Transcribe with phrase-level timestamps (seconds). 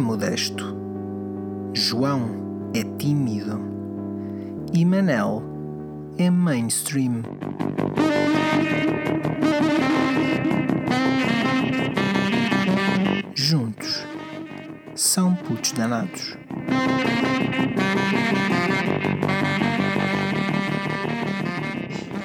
[0.00, 0.74] é modesto.
[1.74, 3.60] João é tímido.
[4.72, 5.42] E Manel
[6.16, 7.22] é mainstream.
[13.34, 14.06] Juntos
[14.94, 16.34] são putos danados.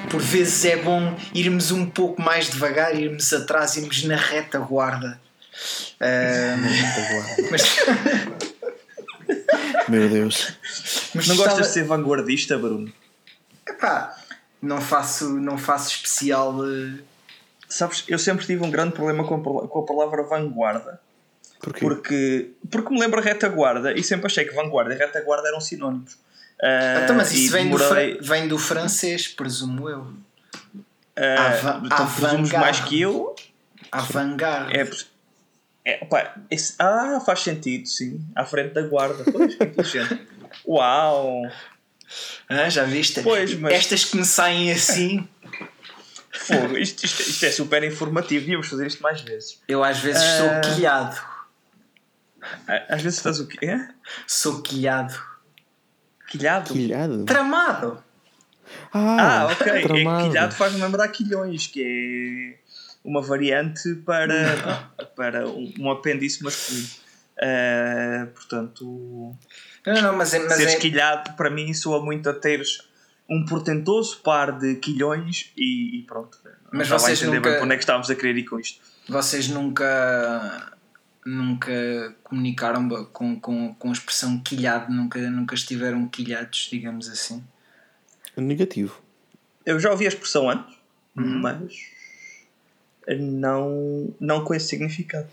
[0.09, 5.24] Por vezes é bom irmos um pouco mais devagar, irmos atrás, irmos na retaguarda.
[6.01, 6.61] Ahm,
[7.51, 7.77] mas,
[9.87, 10.53] Meu Deus.
[11.13, 12.91] mas Não gostas de ser vanguardista, Bruno?
[13.67, 14.15] Epá,
[14.61, 16.55] não faço, não faço especial.
[16.65, 16.99] eh,
[17.67, 20.99] Sabes, eu sempre tive um grande problema com a, com a palavra vanguarda.
[21.59, 21.79] Porquê?
[21.79, 26.17] Porque, porque me lembro retaguarda e sempre achei que vanguarda e retaguarda eram sinónimos.
[26.61, 30.07] Ah, Então, mas isso vem do, demorei- vem do francês, presumo eu.
[31.17, 33.35] ah, Ava- então presumes mais que eu.
[33.91, 34.77] Avant-garde.
[34.77, 34.89] É,
[35.85, 38.19] é, pá, esse- ah, faz sentido, sim.
[38.35, 39.23] À frente da guarda.
[39.31, 40.27] Pois, que inteligente.
[40.67, 41.43] Uau!
[42.49, 43.21] Ah, já viste?
[43.21, 45.27] Pois, mas- Estas que me saem assim,
[46.31, 48.41] Fogo, isto, isto, isto é super informativo.
[48.41, 49.61] Devíamos fazer isto mais vezes.
[49.67, 50.37] eu às vezes Ah.
[50.61, 51.15] sou quilhado.
[52.67, 53.87] Ah, Às vezes estás o quê?
[54.27, 55.15] Sou quilhado.
[56.27, 56.73] Quilhado?
[56.73, 57.23] Quilhado?
[57.25, 58.03] Tramado.
[58.93, 59.67] Ah, ok.
[59.71, 60.27] É tramado.
[60.27, 62.59] quilhado faz-me lembrar quilhões, que é
[63.05, 66.87] uma variante para, para um, um apêndice masculino.
[67.41, 69.35] Ah, portanto,
[69.85, 70.39] Não, não, mas é.
[70.39, 72.79] Mas seres é quilhado para mim soa muito a teres
[73.29, 76.37] um portentoso par de quilhões e, e pronto.
[76.71, 78.59] Mas a vocês entender nunca- bem para onde é que estávamos a querer ir com
[78.59, 78.81] isto.
[79.07, 80.71] vocês nunca.
[81.25, 81.71] Nunca
[82.23, 87.43] comunicaram com, com, com a expressão quilhado, nunca, nunca estiveram quilhados, digamos assim.
[88.37, 89.01] Negativo.
[89.65, 90.75] Eu já ouvi a expressão antes,
[91.17, 91.39] Uhum.
[91.39, 91.73] mas
[93.19, 95.27] não, não com esse significado.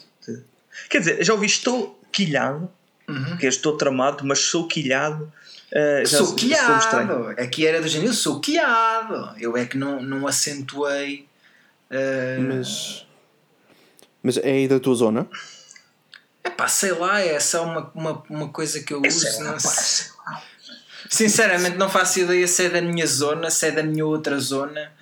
[0.89, 2.71] Quer dizer, já ouvi estou quilhado,
[3.09, 3.37] Uhum.
[3.37, 5.31] que é estou tramado, mas sou quilhado.
[6.07, 7.29] já Sou quilhado.
[7.31, 9.35] Aqui era do género, eu sou quilhado.
[9.39, 11.27] Eu é que não, não acentuei.
[11.91, 13.05] eh, Mas.
[14.23, 15.27] Mas é aí da tua zona?
[16.45, 19.21] Epá, sei lá, é só uma, uma, uma coisa que eu uso.
[19.21, 20.07] Sei lá, não pá, sei.
[21.11, 24.93] Sinceramente, não faço ideia se é da minha zona, se é da minha outra zona.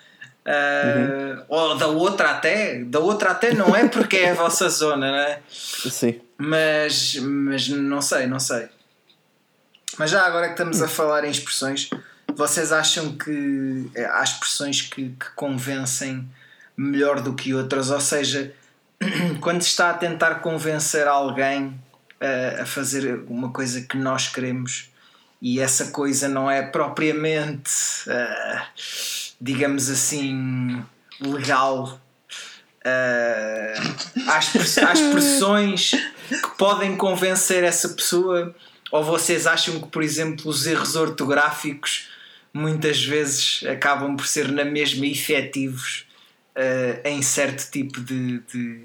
[0.45, 2.83] Ah, Ou da outra até.
[2.85, 5.39] Da outra até não é porque é a vossa zona, né?
[5.49, 6.21] Sim.
[6.39, 8.69] Mas, mas não sei, não sei.
[9.99, 11.91] Mas já agora que estamos a falar em expressões,
[12.35, 16.27] vocês acham que há expressões que, que convencem
[16.77, 17.91] melhor do que outras?
[17.91, 18.53] Ou seja,
[19.41, 21.79] quando se está a tentar convencer alguém
[22.21, 24.91] a, a fazer uma coisa que nós queremos
[25.43, 27.71] e essa coisa não é propriamente,
[28.09, 28.67] ah,
[29.41, 30.83] digamos assim,
[31.21, 32.01] legal.
[34.27, 35.91] há, expre- há expressões
[36.29, 38.55] que podem convencer essa pessoa
[38.91, 42.09] ou vocês acham que, por exemplo, os erros ortográficos
[42.53, 46.05] muitas vezes acabam por ser na mesma efetivos
[46.57, 48.85] ah, em certo tipo de, de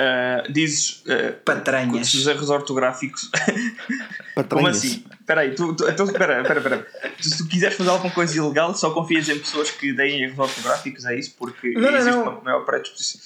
[0.00, 2.14] Ah, dizes ah, patranhas?
[2.14, 3.28] os erros ortográficos.
[3.34, 4.76] Como Patranhas.
[4.78, 5.04] assim?
[5.20, 6.86] Espera aí, tu, tu, então, espera, espera, espera.
[7.20, 10.38] Tu, se tu quiseres fazer alguma coisa ilegal, só confias em pessoas que deem erros
[10.38, 11.34] ortográficos, é isso?
[11.36, 12.22] Porque Não, não, existe não.
[12.22, 13.20] uma maior predisposição.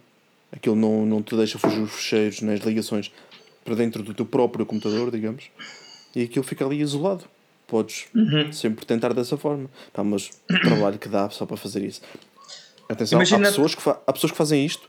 [0.55, 3.11] aquilo não, não te deixa fugir os fecheiros nas ligações
[3.65, 5.45] para dentro do teu próprio computador, digamos,
[6.15, 7.25] e aquilo fica ali isolado.
[7.67, 8.05] Podes
[8.51, 9.69] sempre tentar dessa forma.
[9.91, 12.01] Pá, mas o trabalho que dá só para fazer isso.
[12.87, 14.87] Atenção, Imagina- há, pessoas que há pessoas que fazem isto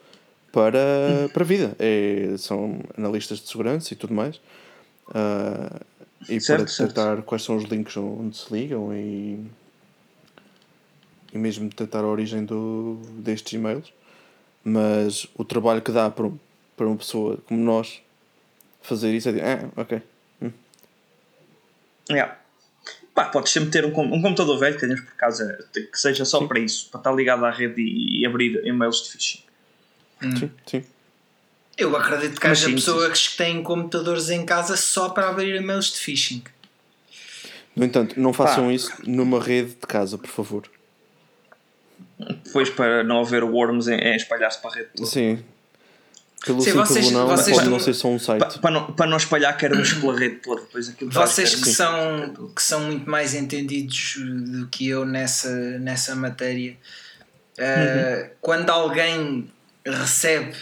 [0.53, 1.75] para, para a vida.
[1.79, 4.41] É, são analistas de segurança e tudo mais.
[5.15, 5.81] Ah,
[6.29, 6.89] e Certo, para certo.
[6.91, 9.39] detectar quais são os links onde se ligam e,
[11.33, 13.93] e mesmo detectar a origem do, destes e-mails.
[14.65, 16.31] Mas o trabalho que dá para,
[16.77, 18.01] para uma pessoa como nós
[18.83, 20.03] fazer isso é de, ah, ok.
[22.11, 22.37] Yeah.
[23.15, 26.47] Pá, podes sempre ter um, um computador velho que tenhas por casa que seja só
[26.47, 29.43] para isso, para estar ligado à rede e, e abrir e-mails de phishing.
[30.21, 30.85] Sim, sim.
[31.77, 35.55] Eu acredito que Mas haja sim, pessoas que têm computadores em casa só para abrir
[35.55, 36.43] e-mails de phishing.
[37.75, 38.73] No entanto, não façam Pá.
[38.73, 40.71] isso numa rede de casa, por favor.
[42.45, 45.09] Depois para não haver worms em, em espalhar-se para a rede toda.
[45.09, 45.43] Sim.
[46.45, 48.39] Pelo Sim, sim, vocês- não, vocês pode não ser só um site.
[48.41, 50.61] Pa- Para não, para não espalhar queremos pela rede toda.
[50.61, 55.49] Depois aquilo Vocês que ser- são, que são muito mais entendidos do que eu nessa,
[55.79, 56.77] nessa matéria,
[57.59, 59.51] uh, quando alguém
[59.87, 60.55] recebe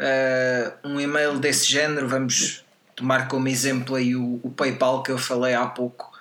[0.00, 2.64] uh, um e-mail desse género, vamos
[2.94, 6.11] tomar como exemplo aí o, o PayPal que eu falei há pouco.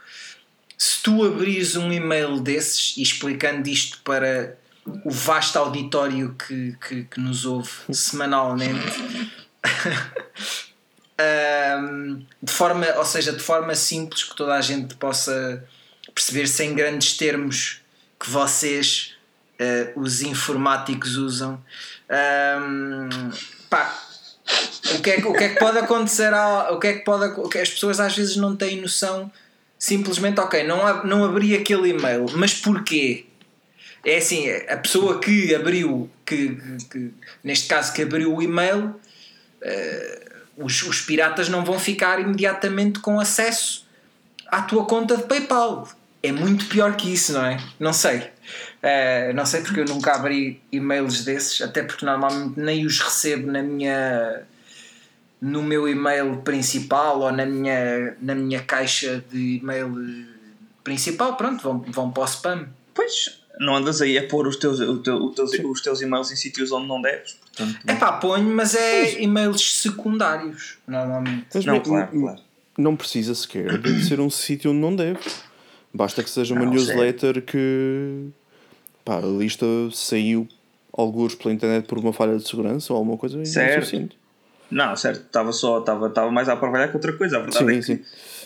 [0.83, 4.57] Se tu abrires um e-mail desses e explicando isto para
[5.06, 8.81] o vasto auditório que, que, que nos ouve semanalmente,
[11.22, 15.63] Ahm, de forma, ou seja, de forma simples que toda a gente possa
[16.16, 17.81] perceber sem grandes termos
[18.19, 19.16] que vocês,
[19.60, 21.63] eh, os informáticos, usam.
[22.10, 23.30] Ahm,
[23.69, 23.95] pá,
[24.95, 26.34] o que, é, o que é que pode acontecer?
[26.34, 29.31] Ao, o que é que pode, o que as pessoas às vezes não têm noção.
[29.83, 33.25] Simplesmente, ok, não, não abri aquele e-mail, mas porquê?
[34.06, 37.12] É assim, a pessoa que abriu, que, que- que-
[37.44, 38.94] neste caso que abriu o e-mail,
[40.56, 43.88] os, os piratas não vão ficar imediatamente com acesso
[44.48, 45.89] à tua conta de PayPal.
[46.22, 47.57] É muito pior que isso, não é?
[47.80, 48.30] Não sei.
[48.84, 53.51] Eh, não sei porque eu nunca abri e-mails desses, até porque normalmente nem os recebo
[53.51, 54.44] na minha
[55.42, 59.92] no meu e-mail principal ou na minha, na minha caixa de e-mail
[60.84, 62.68] principal, pronto, vão, vão para o spam.
[62.94, 66.32] Pois, não andas aí a pôr os teus, o teu- o teus, os teus e-mails
[66.32, 67.34] em sítios onde não deves.
[67.56, 71.48] Portanto, É pá, ponho, mas é e-mails secundários, normalmente.
[71.54, 72.40] Mas não, não, claro, não- claro.
[72.78, 75.20] não precisa sequer de ser um sítio onde não deve.
[75.94, 78.28] Basta que seja uma Não, newsletter que
[79.04, 80.48] pá, a lista saiu
[80.94, 84.10] alguns pela internet por uma falha de segurança ou alguma coisa é Certo.
[84.72, 87.38] Não, certo, estava só, estava, estava mais a trabalhar que outra coisa.
[87.38, 88.00] A verdade Sim, é que sim.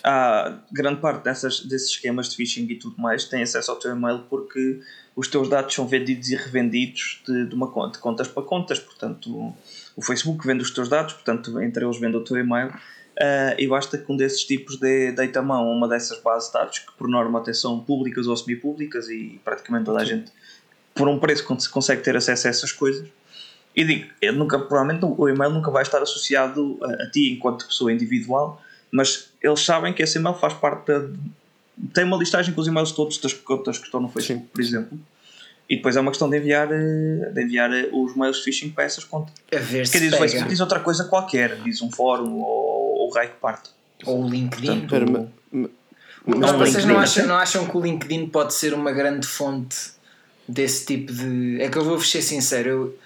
[0.04, 3.92] há grande parte dessas, desses esquemas de phishing e tudo mais tem acesso ao teu
[3.96, 4.80] e-mail porque
[5.16, 8.80] os teus dados são vendidos e revendidos de, de uma conta, de contas para contas.
[8.80, 9.56] Portanto, o,
[9.96, 12.74] o Facebook vende os teus dados, portanto, entre eles vende o teu e-mail.
[13.20, 16.48] ah, e basta que um desses tipos dê, deite a mão a uma dessas bases
[16.50, 20.32] de dados que, por norma, até são públicas ou semi-públicas e praticamente toda a gente,
[20.94, 23.08] por um preço, cons- consegue ter acesso a essas coisas.
[23.76, 27.68] E digo, ele nunca, provavelmente o e-mail nunca vai estar associado a, a ti enquanto
[27.68, 31.08] pessoa individual, mas eles sabem que esse e-mail faz parte da.
[31.94, 34.62] tem uma listagem com os e-mails todos das contas que estão no Facebook, Sim, por
[34.62, 35.00] exemplo.
[35.70, 38.70] E depois é uma questão de enviar, eh, de enviar eh, os mails de phishing
[38.70, 39.34] para essas contas.
[39.52, 40.50] A ver Quer se diz o Facebook pega.
[40.50, 43.72] diz outra coisa qualquer, diz um fórum ou o raio que parte.
[44.06, 44.88] Ou o LinkedIn.
[45.52, 45.70] Ma-
[46.28, 49.76] Mas Não, vocês não acham, não acham que o LinkedIn pode ser uma grande fonte
[50.48, 51.60] desse tipo de.
[51.62, 52.98] É que eu vou-vos ser sincero, eu,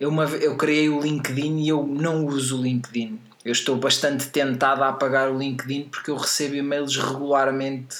[0.00, 3.20] eu, uma, eu criei o LinkedIn e eu não uso o LinkedIn.
[3.44, 7.96] Eu estou bastante tentado a apagar o LinkedIn porque eu recebo e-mails regularmente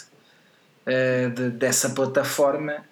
[0.87, 2.85] eh, de- dessa plataforma.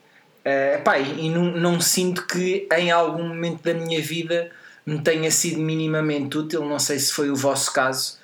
[0.44, 4.50] Eh, epá, e não, não sinto que em algum momento da minha vida
[4.86, 6.64] me tenha sido minimamente útil.
[6.64, 8.18] Não sei se foi o vosso caso.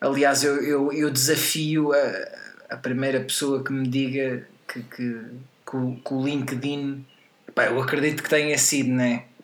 [0.00, 5.20] Aliás, eu, eu, eu desafio a, a primeira pessoa que me diga que, que,
[5.70, 7.04] que, o, que o LinkedIn.
[7.54, 9.24] Pá, eu acredito que tenha sido, né?
[9.24, 9.35] Eh,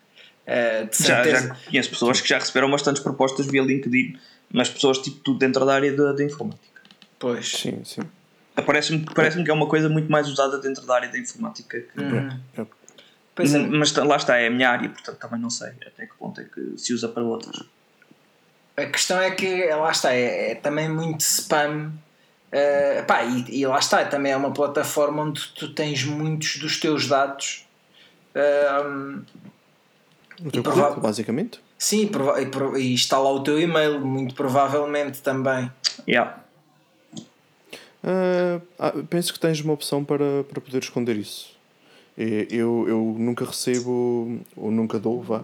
[0.45, 4.17] de Já, já conheço pessoas que já receberam bastantes propostas via LinkedIn,
[4.51, 6.81] mas pessoas tipo tudo dentro da área da, da informática.
[7.17, 7.49] Pois.
[7.49, 8.01] sim, sim.
[8.65, 11.79] Parece-me parece que é uma coisa muito mais usada dentro da área da informática.
[11.79, 12.39] que- Uhum.
[12.57, 12.65] É.
[13.35, 13.57] Pois é.
[13.57, 16.39] mas tá- lá está, é a minha área, portanto também não sei até que ponto
[16.39, 17.63] é que se usa para outras.
[18.77, 21.91] A questão é que lá está, é, é também muito spam.
[22.51, 26.79] eh, pá, e, e lá está, também é uma plataforma onde tu tens muitos dos
[26.79, 27.65] teus dados.
[28.35, 29.21] ehm,
[30.45, 31.59] O teu prova- currículo, basicamente.
[31.77, 35.69] sim, e prova- e, pro- e está lá o teu e-mail, muito provavelmente também.
[36.07, 36.39] Yeah.
[38.03, 41.53] Ah, ah, penso que tens uma opção para, para poder esconder isso.
[42.17, 45.41] Eu, eu nunca recebo, ou nunca dou, vá,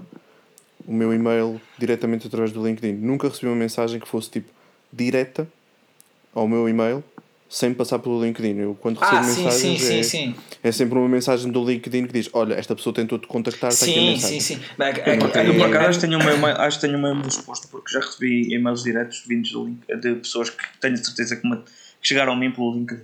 [0.87, 2.93] o meu e-mail diretamente através do LinkedIn.
[2.93, 4.49] Nunca recebi uma mensagem que fosse tipo
[4.93, 5.47] direta
[6.33, 7.03] ao meu e-mail
[7.49, 8.59] sem passar pelo LinkedIn.
[8.59, 10.35] Eu quando recebo Ah, mensagens sim, é, sim, sim.
[10.63, 13.85] é sempre uma mensagem do LinkedIn que diz: Olha, esta pessoa tentou te contactar, está
[13.85, 14.39] aqui a Sim, mensagem.
[14.39, 14.61] sim, sim.
[14.79, 17.99] Acho que tenho o meu e-mail, acho que tenho o meu e-mail exposto porque já
[17.99, 21.63] recebi e-mails diretos vindos do link, de pessoas que tenho certeza que, me, que
[22.03, 23.01] chegaram a mim pelo LinkedIn.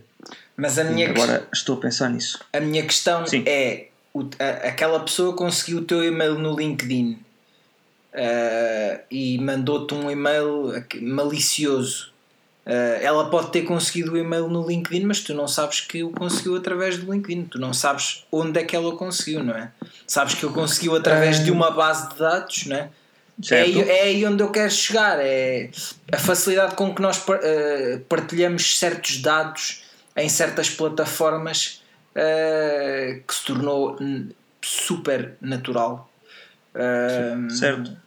[0.56, 2.40] Mas a minha, Agora estou a pensar nisso.
[2.54, 3.44] a minha questão Sim.
[3.48, 7.18] é: o- a- aquela pessoa conseguiu o teu e-mail no LinkedIn
[8.14, 12.14] ah, e mandou-te um e-mail aqui- malicioso.
[12.66, 16.10] Ah, ela pode ter conseguido o e-mail no LinkedIn, mas tu não sabes que o
[16.10, 17.46] conseguiu através do LinkedIn.
[17.46, 19.72] Tu não sabes onde é que ela o conseguiu, não é?
[20.08, 22.90] Sabes que o conseguiu através de uma base de dados, não é?
[23.38, 23.68] É Certo?
[23.68, 25.20] aí, é aí onde eu quero chegar.
[25.20, 25.70] É
[26.12, 29.84] a facilidade com que nós eh, partilhamos certos dados
[30.16, 31.84] em certas plataformas
[32.16, 33.98] eh, que se tornou
[34.62, 36.10] super natural.
[37.50, 38.05] Certo.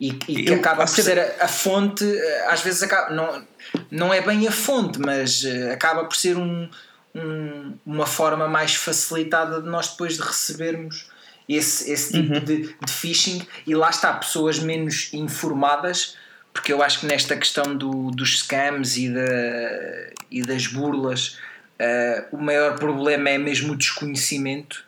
[0.00, 3.42] E, e que Eu- acaba por ser- a, a fonte, eh, às vezes acaba, não,
[3.90, 6.68] não é bem a fonte, mas eh, acaba por ser um,
[7.14, 11.10] um- uma forma mais facilitada de nós depois de recebermos
[11.48, 12.40] esse, esse tipo Uhum.
[12.40, 16.16] de, de phishing e lá está, pessoas menos informadas,
[16.52, 21.38] porque eu acho que nesta questão do, dos scams e, da, e das burlas,
[21.78, 24.84] eh, o maior problema é mesmo o desconhecimento.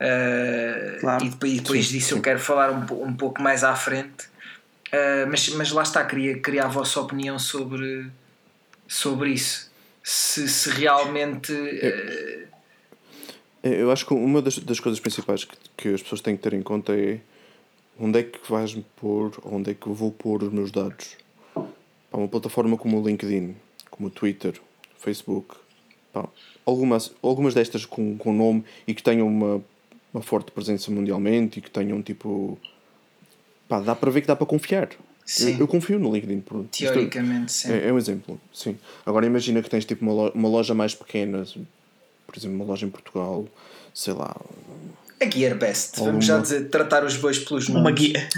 [0.00, 1.24] eh, Claro.
[1.24, 4.28] E depois, depois disso eu quero falar um, um pouco mais à frente.
[4.92, 8.06] Uh, mas, mas lá está, queria, queria a vossa opinião sobre,
[8.86, 9.70] sobre isso.
[10.02, 11.52] Se, se realmente.
[11.52, 12.46] uh,
[13.62, 16.52] Eu acho que uma das, das coisas principais que, que as pessoas têm que ter
[16.54, 17.18] em conta é
[17.98, 21.16] onde é que vais-me pôr, onde é que eu vou pôr os meus dados.
[21.54, 23.56] Pá, uma plataforma como o LinkedIn,
[23.90, 24.60] como o Twitter,
[24.98, 25.56] Facebook,
[26.12, 26.28] pá,
[26.64, 29.64] algumas, algumas destas com, com nome e que tenham uma,
[30.14, 32.58] uma forte presença mundialmente e que tenham tipo.
[33.68, 34.88] Pá, dá para ver que dá para confiar.
[35.24, 35.54] Sim.
[35.54, 36.40] Eu, eu confio no LinkedIn.
[36.40, 37.72] por- isto teoricamente, sim.
[37.72, 38.76] é, é um exemplo, sim.
[39.04, 41.44] Agora imagina que tens tipo uma loja, uma loja mais pequena,
[42.26, 43.44] por exemplo, uma loja em Portugal,
[43.92, 44.36] sei lá.
[45.20, 47.98] A Gearbest, Alguma- vamos já dizer, tratar os bois pelos Uma nomes.
[47.98, 48.28] guia.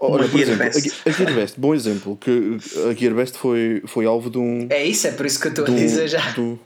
[0.00, 0.78] Olha, Uma por exemplo, Gearbest.
[0.78, 4.86] a, Ge- a Gearbest, bom exemplo, que a Gearbest foi, foi alvo de um, É
[4.86, 6.30] isso, é por isso que eu estou a dizer já.
[6.30, 6.58] de um,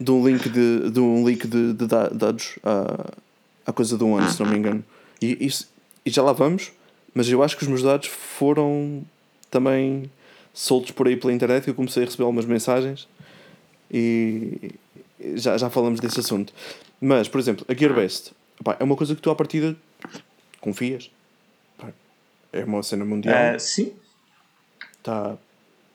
[0.00, 3.12] de um link de, de um link de, de da- dados há,
[3.66, 4.82] há coisa de um ano, se não me engano.
[5.22, 5.68] E, isso-
[6.04, 6.72] e já lá vamos,
[7.14, 9.04] mas eu acho que os meus dados foram
[9.50, 10.10] também
[10.52, 13.08] soltos por aí pela internet que eu comecei a receber algumas mensagens
[13.90, 14.72] e
[15.34, 16.52] já, já falamos desse assunto.
[17.00, 19.76] Mas, por exemplo, a Gearbest pá, é uma coisa que tu à partida
[20.60, 21.10] confias.
[21.78, 21.88] Pá,
[22.52, 23.92] É uma cena mundial Ah, sim.
[24.98, 25.36] está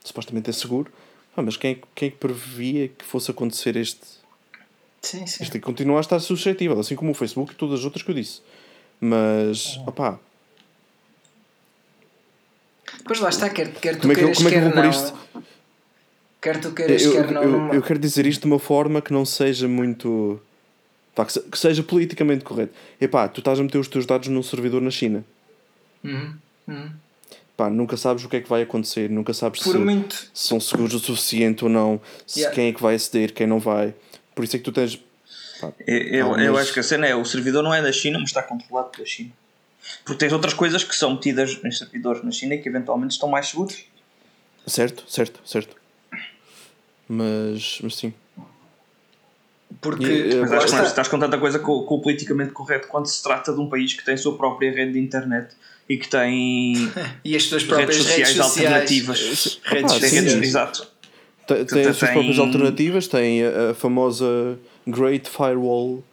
[0.04, 0.92] supostamente é seguro.
[1.36, 4.00] Ah, mas quem, é que- quem é previa que fosse acontecer este?
[5.02, 5.42] Sim, sim.
[5.44, 8.14] Este continua a estar suscetível, assim como o Facebook e todas as outras que eu
[8.14, 8.42] disse.
[9.00, 10.18] Mas, opá,
[13.04, 14.60] Pois lá está, quer, quer tu como é que, eu- queiras, como é que eu
[14.62, 14.90] quer vou pôr não.
[14.90, 15.18] isto?
[16.40, 17.42] Quer tu Eu, queiras, eu, quer não.
[17.42, 20.40] eu- eu quero dizer isto de uma forma que não seja muito.
[21.14, 22.72] pá, que, se- que seja politicamente correto.
[23.00, 25.24] Epá, tu estás a meter os teus dados num servidor na China.
[26.02, 26.34] Uhum,
[26.68, 26.90] uhum.
[27.56, 30.14] Pá, nunca sabes o que é que vai acontecer, nunca sabes Por se, muito.
[30.32, 32.54] se são seguros o suficiente ou não, se Yeah.
[32.54, 33.92] quem é que vai aceder, quem não vai.
[34.34, 34.96] Por isso é que tu tens.
[35.60, 37.92] pá, Eu, eu, Algumas- eu acho que a cena é o servidor não é da
[37.92, 39.30] China, mas está controlado pela China.
[40.04, 43.28] Porque tens outras coisas que são metidas em servidores na China e que eventualmente estão
[43.28, 43.84] mais seguros.
[44.66, 45.76] Certo, certo, certo.
[47.08, 48.12] Mas, mas sim.
[49.80, 50.04] Porque.
[50.04, 53.06] E, eh, Mas acho que estás com tanta coisa com, com o politicamente correto quando
[53.06, 55.54] se trata de um país que tem a sua própria rede de internet
[55.88, 56.74] e que tem
[57.24, 58.66] E as tuas próprias redes redes sociais sociais.
[58.72, 59.60] alternativas.
[59.64, 60.46] Redes Ah, Tem sim, redes- sociais.
[60.48, 60.88] Exato.
[61.46, 66.04] Tem, tem as suas próprias alternativas, tem a, a famosa Great Firewall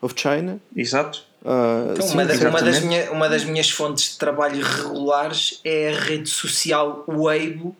[0.00, 0.58] of China.
[0.74, 1.22] Exato.
[1.48, 2.46] Ah, Então, sim, uma, da- sim.
[2.46, 7.76] uma das minha, uma das minhas fontes de trabalho regulares é a rede social Weibo,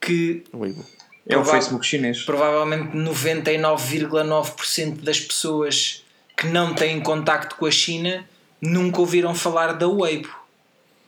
[0.00, 0.84] que Weibo.
[1.26, 2.22] É o Facebook chinês.
[2.22, 6.04] provavelmente 99,9% das pessoas
[6.36, 8.24] que não têm contacto com a China
[8.60, 10.28] nunca ouviram falar da Weibo.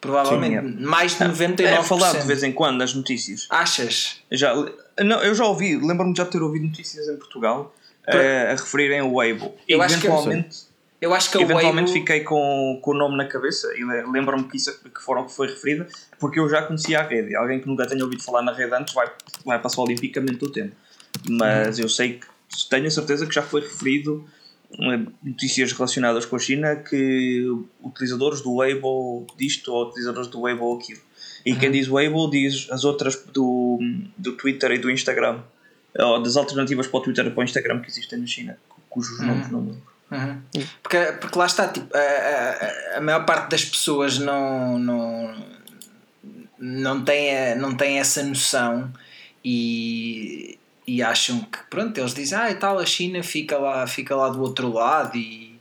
[0.00, 1.60] Provavelmente Sim, mais de 99%.
[1.60, 3.46] É falado de vez em quando nas notícias.
[3.50, 4.20] Achas?
[4.32, 4.54] Já,
[4.98, 7.74] não, eu já ouvi, lembro-me de já ter ouvido notícias em Portugal
[8.06, 9.54] eh, a referirem o Weibo.
[9.68, 10.56] Eu acho que- eventualmente,
[11.00, 14.44] Eu acho que a eventualmente fiquei com, com o nome na cabeça e le- lembro-me
[14.44, 15.86] que isso que, foram, que foi referida
[16.18, 17.34] porque eu já conhecia a rede.
[17.34, 19.10] Alguém que nunca tenha ouvido falar na rede antes vai,
[19.44, 20.74] vai passar olimpicamente o tempo.
[21.28, 22.26] Mas eu sei que
[22.68, 24.26] tenho a certeza que já foi referido
[24.78, 27.46] eh, notícias relacionadas com a China que
[27.82, 31.00] utilizadores do Weibo disto ou utilizadores do Weibo aquilo.
[31.46, 33.78] E quem diz Weibo diz as outras do,
[34.18, 35.40] do Twitter e do Instagram.
[35.98, 38.58] ou das alternativas para o Twitter e para o Instagram que existem na China,
[38.90, 39.26] cujos Uhum.
[39.26, 39.89] nomes não lembro.
[40.10, 40.42] Uhum.
[40.82, 45.34] Porque, porque lá está, tipo, a, a, a maior parte das pessoas não, não,
[46.58, 48.92] não, tem, a- não tem essa noção
[49.44, 54.14] e, e acham que, pronto, eles dizem, ah, e tal, a China fica lá, fica
[54.16, 55.58] lá do outro lado e,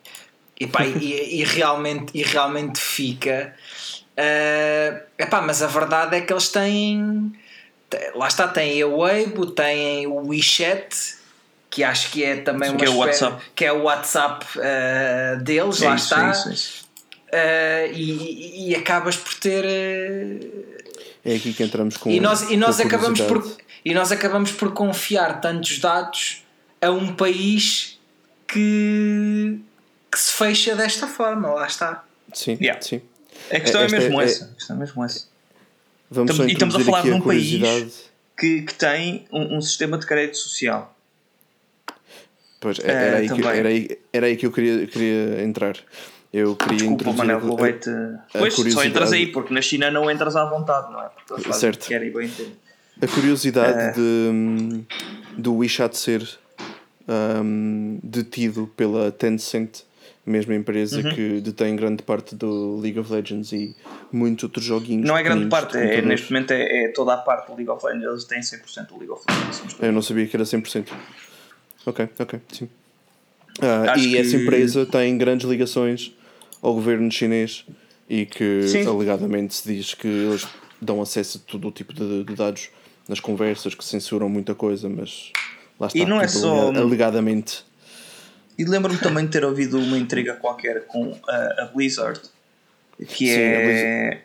[0.60, 3.54] e, pá, e, e realmente, e realmente fica.
[4.18, 7.32] Eh, epá, mas a verdade é que eles têm.
[8.14, 11.16] Lá está, têm a Weibo, têm o WeChat,
[11.70, 13.44] que acho que é também Sim, uma que é o WhatsApp.
[13.56, 16.24] que é o WhatsApp eh, deles, lá É isso, está.
[16.24, 16.90] é é isso.
[17.32, 19.64] Eh, e, e acabas por ter.
[19.64, 20.40] eh,
[21.24, 24.74] É aqui que entramos com e nós, e nós acabamos por e nós acabamos por
[24.74, 26.44] confiar tantos dados
[26.82, 28.00] a um país
[28.48, 29.60] que,
[30.12, 32.04] que se fecha desta forma, lá está.
[32.34, 32.82] Sim, Yeah.
[32.82, 33.02] sim.
[33.52, 34.46] A questão é, Esta mesmo é- essa.
[34.46, 35.28] A questão é mesmo essa.
[36.12, 39.98] Vamos Estamos- e estamos a falar de um país que, que tem um, um sistema
[39.98, 40.96] de crédito social.
[42.60, 45.78] Pois, Eh, era, aí que, era, aí, era aí que eu queria, queria entrar.
[46.32, 47.90] Eu queria Desculpa, introduzir Manel, a- roubei-te.
[48.34, 48.88] Pois, só curiosidade.
[48.90, 51.10] entras aí, porque na China não entras à vontade, não é?
[51.28, 51.80] Porque Certo.
[51.84, 52.30] que querem bem.
[53.02, 53.92] A curiosidade É.
[53.94, 54.84] de,
[55.38, 56.28] do WeChat ser
[57.08, 59.80] hum, detido pela Tencent,
[60.26, 61.10] mesma empresa Uhum.
[61.16, 63.76] que detém grande parte do League of Legends e
[64.12, 65.08] muitos outros joguinhos.
[65.08, 66.06] Não é grande parte, é, computadores.
[66.08, 68.06] neste momento é, é toda a parte do League of Legends.
[68.08, 69.76] Eles têm 100% do League of Legends.
[69.82, 70.90] Eu não sabia que era 100%.
[71.86, 72.70] Ok, ok, sim.
[73.62, 76.12] Ah, e essa que- empresa tem grandes ligações
[76.62, 77.66] ao governo chinês
[78.10, 78.86] e que Sim.
[78.88, 80.48] alegadamente se diz que eles
[80.82, 82.70] dão acesso a todo o tipo de, de dados
[83.08, 85.32] nas conversas, que censuram muita coisa, mas
[85.80, 86.00] lá está.
[86.00, 87.66] E não é tipo, só- alega- Alegadamente.
[88.58, 92.20] E lembro-me também de ter ouvido uma intriga qualquer com a, a Blizzard,
[93.08, 94.22] que Sim, a é,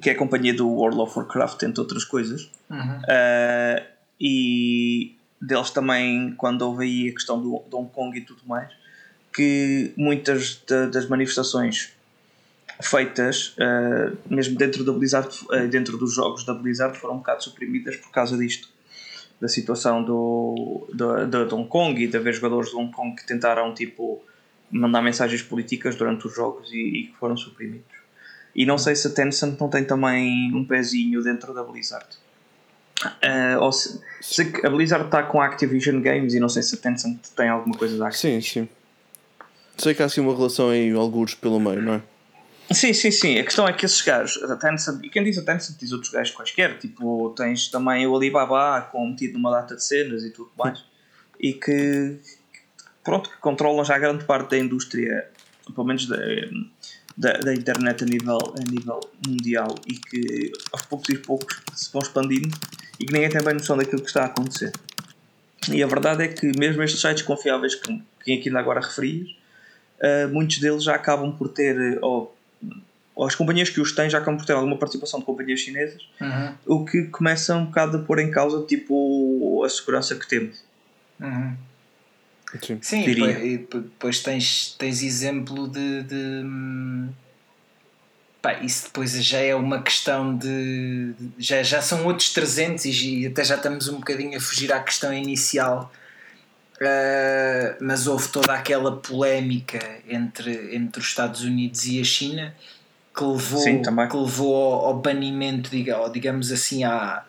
[0.00, 2.42] que é a companhia do World of Warcraft, entre outras coisas.
[2.70, 3.82] Uh,
[4.20, 8.70] e deles também, quando houve aí a questão do, Hong Kong e tudo mais,
[9.32, 11.92] que muitas da- das manifestações
[12.82, 17.42] feitas, uh, mesmo dentro da Blizzard, uh, dentro dos jogos da Blizzard, foram um bocado
[17.44, 18.68] suprimidas por causa disto.
[19.40, 23.16] Da situação do, do, do, de Hong Kong e de haver jogadores de Hong Kong
[23.16, 24.22] que tentaram tipo,
[24.70, 27.84] mandar mensagens políticas durante os jogos e que foram suprimidos.
[28.54, 32.06] E não sei se a Tencent não tem também um pezinho dentro da Blizzard.
[33.02, 34.00] Uh, ou se,
[34.44, 37.48] que a Blizzard está com a Activision Games e não sei se a Tencent tem
[37.48, 38.42] alguma coisa da Activision.
[38.42, 38.68] Sim, sim.
[39.78, 42.02] Sei que há assim uma relação aí, alguns pelo meio, não é?
[42.72, 43.38] Sim, sim, sim.
[43.38, 46.12] A questão é que esses gajos, a Tencent, e quem diz a Tencent diz outros
[46.12, 50.50] gajos quaisquer, tipo, tens também o Alibaba com metido numa data de cenas e tudo
[50.56, 50.84] mais,
[51.40, 52.18] e que,
[53.02, 55.28] pronto, que controlam já grande parte da indústria,
[55.74, 56.18] pelo menos da,
[57.16, 61.90] da, da internet a nível, a nível mundial, e que aos poucos e poucos se
[61.92, 62.56] vão expandindo
[63.00, 64.72] e que ninguém tem bem noção daquilo que está a acontecer.
[65.72, 69.28] E a verdade é que mesmo estes sites confiáveis que, que aqui ainda agora referias,
[70.00, 72.36] uh, muitos deles já acabam por ter, uh, ou,
[73.14, 76.06] ou as companhias que os têm já acabam por ter alguma participação de companhias chinesas,
[76.20, 80.62] Uhum, o que começa um bocado a pôr em causa tipo, a segurança que temos.
[81.20, 81.56] uhum.
[82.60, 82.78] Sim.
[82.82, 83.26] Sim, e Diria.
[83.28, 86.02] depois, e depois tens, tens exemplo de.
[86.02, 87.08] de hum,
[88.40, 91.12] pá, isso depois já é uma questão de.
[91.38, 95.12] Já, já são outros 300 e, até já estamos um bocadinho a fugir à questão
[95.12, 95.90] inicial.
[96.80, 102.54] Ah, mas houve toda aquela polémica entre, entre os Estados Unidos e a China
[103.14, 107.24] que levou, Sim, que levou ao, ao banimento, digamos assim, à.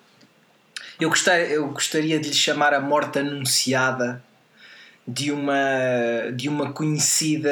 [1.00, 4.24] Eu gostaria, eu gostaria de lhe chamar a morte anunciada
[5.08, 7.52] de uma de uma conhecida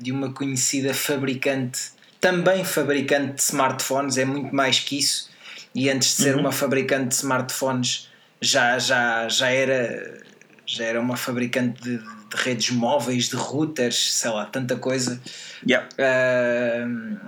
[0.00, 1.92] de uma conhecida fabricante
[2.26, 5.30] também fabricante de smartphones é muito mais que isso
[5.74, 6.40] e antes de ser Uhum.
[6.40, 8.08] uma fabricante de smartphones
[8.40, 10.22] já já já era
[10.66, 15.20] já era uma fabricante de, de redes móveis de routers sei lá tanta coisa
[15.66, 15.88] Yeah.
[15.96, 17.18] Uh,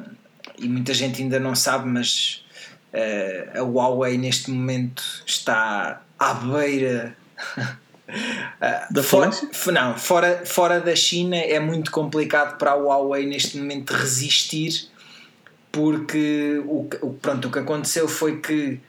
[0.58, 2.44] e muita gente ainda não sabe, mas
[2.92, 7.16] uh, a Huawei neste momento está à beira.
[8.08, 9.30] Uh, Da fora,
[9.72, 14.88] não, fora, fora da China é muito complicado para a Huawei neste momento resistir
[15.70, 18.80] porque o, que- o, pronto, o que aconteceu foi que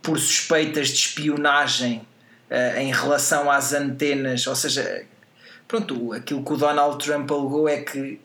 [0.00, 2.06] por suspeitas de espionagem
[2.50, 5.04] uh, em relação às antenas, ou seja,
[5.66, 8.20] pronto, aquilo que o Donald Trump alegou é que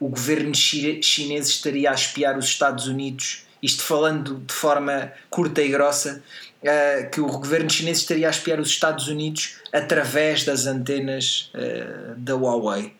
[0.00, 5.60] o governo chi- chinês estaria a espiar os Estados Unidos, isto falando de forma curta
[5.60, 6.22] e grossa,
[6.62, 12.14] eh, que o governo chinês estaria a espiar os Estados Unidos através das antenas eh,
[12.16, 12.96] da Huawei.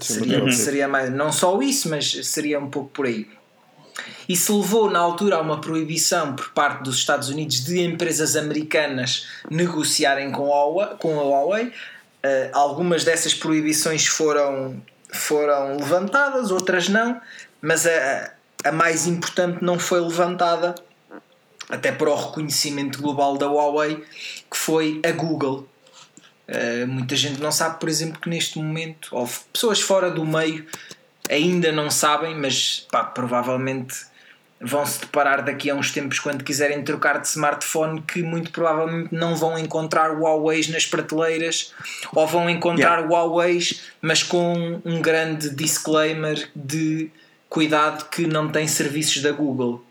[0.00, 3.26] Sim, seria, seria mais, não só isso, mas seria um pouco por aí.
[4.28, 9.26] Isso levou na altura a uma proibição por parte dos Estados Unidos de empresas americanas
[9.50, 10.96] negociarem com a Huawei.
[10.98, 11.66] Com a Huawei.
[11.66, 17.20] Uh, algumas dessas proibições foram, foram levantadas, outras não,
[17.62, 18.32] mas a,
[18.64, 20.74] a mais importante não foi levantada,
[21.68, 24.04] até para o reconhecimento global da Huawei,
[24.50, 25.68] que foi a Google.
[26.48, 30.64] Uh, muita gente não sabe, por exemplo, que neste momento, ou pessoas fora do meio
[31.28, 33.96] ainda não sabem, mas pá, provavelmente
[34.60, 39.14] vão se deparar daqui a uns tempos quando quiserem trocar de smartphone que muito provavelmente
[39.14, 41.74] não vão encontrar Huawei nas prateleiras
[42.14, 43.06] ou vão encontrar yeah.
[43.06, 43.58] Huawei
[44.00, 47.10] mas com um grande disclaimer de
[47.50, 49.84] cuidado que não tem serviços da Google.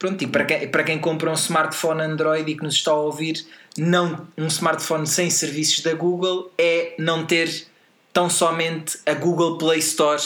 [0.00, 2.94] Pronto, e para quem, para quem compra um smartphone Android e que nos está a
[2.94, 3.46] ouvir,
[3.78, 7.66] não, um smartphone sem serviços da Google é não ter
[8.12, 10.20] tão somente a Google Play Store,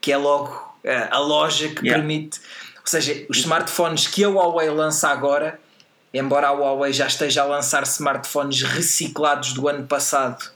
[0.00, 1.94] que é logo a, a loja que yeah.
[1.94, 2.40] permite
[2.88, 5.60] ou seja, os smartphones que a Huawei lança agora,
[6.12, 10.50] embora a Huawei já esteja a lançar smartphones reciclados do ano passado,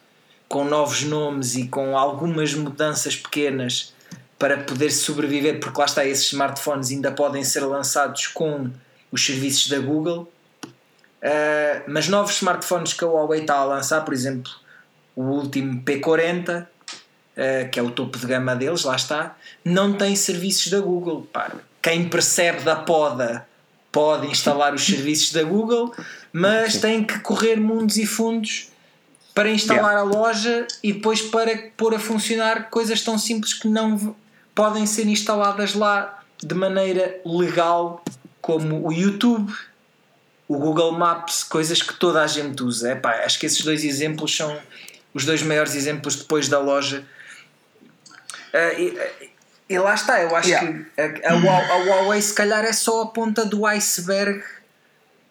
[0.49, 3.93] com novos nomes e com algumas mudanças pequenas
[4.43, 8.73] para poder sobreviver, porque lá está, esses smartphones ainda podem ser lançados com
[9.13, 10.29] os serviços da Google.
[11.23, 14.51] Uh, mas novos smartphones que a Huawei está a lançar, por exemplo,
[15.15, 20.17] o último P40, uh, que é o topo de gama deles, lá está, não tem
[20.17, 21.25] serviços da Google.
[21.33, 23.47] Pá, quem percebe da poda
[23.93, 25.95] pode instalar os serviços da Google,
[26.33, 28.73] mas tem que correr mundos e fundos
[29.33, 30.01] para instalar yeah.
[30.01, 34.17] a loja e depois para pôr a funcionar coisas tão simples que não
[34.55, 38.05] podem ser instaladas lá de maneira legal,
[38.41, 39.53] como o YouTube,
[40.49, 42.93] o Google Maps, coisas que toda a gente usa.
[42.93, 44.61] Epá, acho que esses dois exemplos são
[45.15, 47.05] os dois maiores exemplos depois da loja.
[48.53, 48.99] Uh, e,
[49.71, 50.85] e lá está, eu acho yeah.
[50.85, 54.45] que a, a, a, Huawei se calhar é só a ponta do iceberg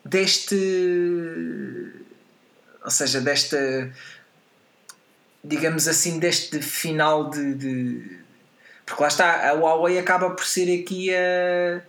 [0.03, 0.55] deste.
[2.83, 3.91] Ou seja, desta.
[5.43, 8.20] digamos assim, deste final de, de.
[8.85, 11.81] Porque lá está, a Huawei acaba por ser aqui a.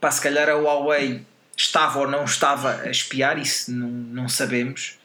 [0.00, 1.24] Pá, se calhar a Huawei
[1.56, 4.98] estava ou não estava a espiar, isso não, não sabemos,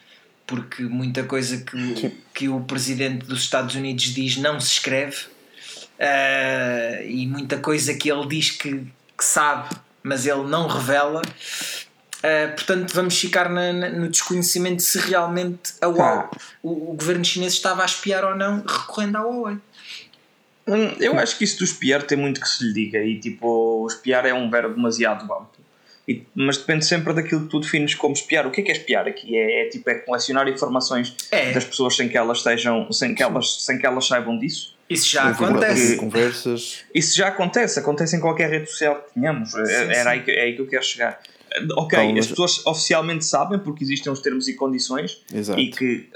[0.47, 5.25] porque muita coisa que, que o presidente dos Estados Unidos diz não se escreve
[5.99, 8.85] uh, e muita coisa que ele diz que,
[9.17, 11.21] que sabe, mas ele não revela.
[11.21, 16.27] Uh, portanto, vamos ficar na, na, no desconhecimento se realmente a Huawei,
[16.63, 19.57] o, o, governo chinês estava a espiar ou não, recorrendo à Huawei.
[20.67, 23.85] Hum, eu acho que isso do espiar tem muito que se lhe diga, e tipo,
[23.87, 25.65] espiar é um verbo demasiado amplo.
[26.07, 28.45] E, mas depende sempre daquilo que tu defines como espiar.
[28.45, 29.35] O que é que é espiar aqui?
[29.35, 31.51] É, é tipo é colecionar informações é.
[31.51, 34.75] das pessoas sem que elas estejam, sem que elas, sem que elas saibam disso.
[34.87, 35.95] Isso já acontece.
[35.97, 36.83] Conversas.
[36.93, 39.51] Isso já acontece, acontece em qualquer rede social que tenhamos.
[39.51, 40.09] Sim, Era sim.
[40.09, 41.19] Aí, que, é aí que eu quero chegar.
[41.75, 45.59] Ok, então, as pessoas oficialmente sabem porque existem os termos e condições Exato.
[45.59, 46.09] e que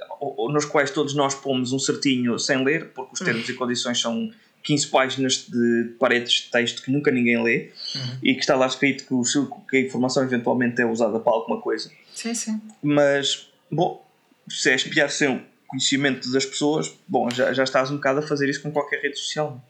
[0.49, 4.31] nos quais todos nós pomos um certinho sem ler, porque os termos e condições são
[4.63, 8.17] 15 páginas de paredes de texto que nunca ninguém lê uhum.
[8.21, 9.23] e que está lá escrito que, o,
[9.69, 11.89] que a informação eventualmente é usada para alguma coisa.
[12.13, 12.61] Sim, sim.
[12.81, 14.05] Mas, bom,
[14.49, 18.49] se é espiar sem conhecimento das pessoas, bom, já, já estás um bocado a fazer
[18.49, 19.63] isso com qualquer rede social.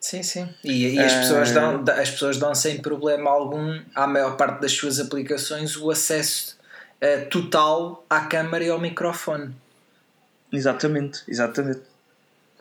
[0.00, 0.48] Sim, sim.
[0.64, 4.72] E, e as, pessoas dão, as pessoas dão sem problema algum, à maior parte das
[4.72, 6.56] suas aplicações, o acesso
[7.02, 9.54] uh, total à câmara e ao microfone.
[10.50, 11.82] Exatamente, exatamente.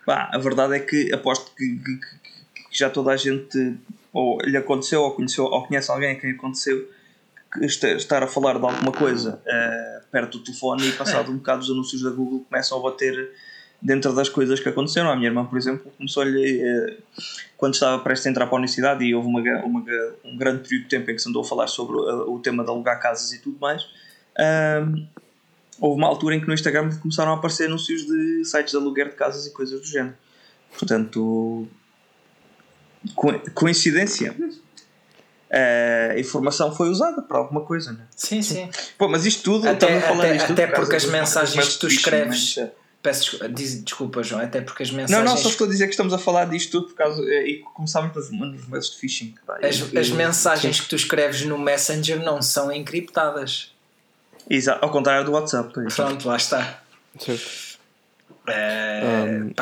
[0.06, 3.78] Bah, a verdade é que aposto que, que, que, já toda a gente
[4.12, 6.90] ou lhe aconteceu ou conheceu ou conhece alguém a quem aconteceu
[7.62, 11.34] estar a falar de alguma coisa uh, perto do telefone e passado é.
[11.34, 13.32] um bocado os anúncios da Google começam a bater
[13.82, 15.10] dentro das coisas que aconteceram.
[15.10, 16.98] A minha irmã, por exemplo, começou-lhe uh,
[17.58, 19.84] quando estava prestes a entrar para a universidade e houve uma, uma,
[20.26, 22.64] um grande período de tempo em que se andou a falar sobre o, o tema
[22.64, 23.84] de alugar casas e tudo mais.
[23.84, 25.06] Uh,
[25.80, 29.10] houve uma altura em que no Instagram começaram a aparecer anúncios de sites de aluguer
[29.10, 30.16] de casas e coisas do género.
[30.78, 31.68] Portanto,
[33.54, 34.36] coincidência
[35.52, 38.06] a informação foi usada para alguma coisa, não é?
[38.16, 38.70] Sim, sim.
[38.98, 42.60] Pô, mas isto tudo, até, até, até porque as mensagens que tu escreves.
[43.02, 45.26] Peço desculpa, diz, desculpa, João, até porque as mensagens.
[45.26, 47.24] Não, não, só estou a dizer que estamos a falar disto tudo por causa.
[47.24, 49.36] Eh, e começámos nos, nos meios de phishing.
[49.64, 50.84] As, as mensagens sim.
[50.84, 53.74] que tu escreves no Messenger não são encriptadas.
[54.50, 55.72] Exato, ao contrário do WhatsApp.
[55.96, 56.82] Pronto, lá está.
[57.18, 57.80] Certo.
[58.48, 59.54] É, um,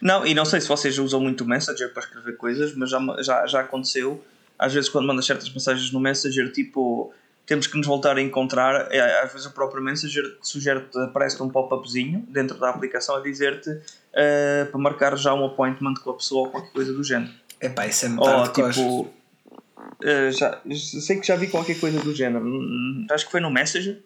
[0.00, 2.98] não, e não sei se vocês usam muito o Messenger para escrever coisas, mas já,
[3.22, 4.24] já, já aconteceu
[4.58, 7.12] às vezes quando mandas certas mensagens no Messenger, tipo,
[7.46, 11.48] temos que nos voltar a encontrar, é, às vezes o próprio Messenger sugere-te, aparece-te um
[11.50, 16.46] pop-upzinho dentro da aplicação a dizer-te uh, para marcar já um appointment com a pessoa
[16.46, 17.32] ou qualquer coisa do género.
[17.60, 19.10] Epá, isso é Ou tipo.
[20.02, 22.44] eh, já, sei que já vi qualquer coisa do género.
[22.44, 23.98] Hum, Acho que foi no Messenger.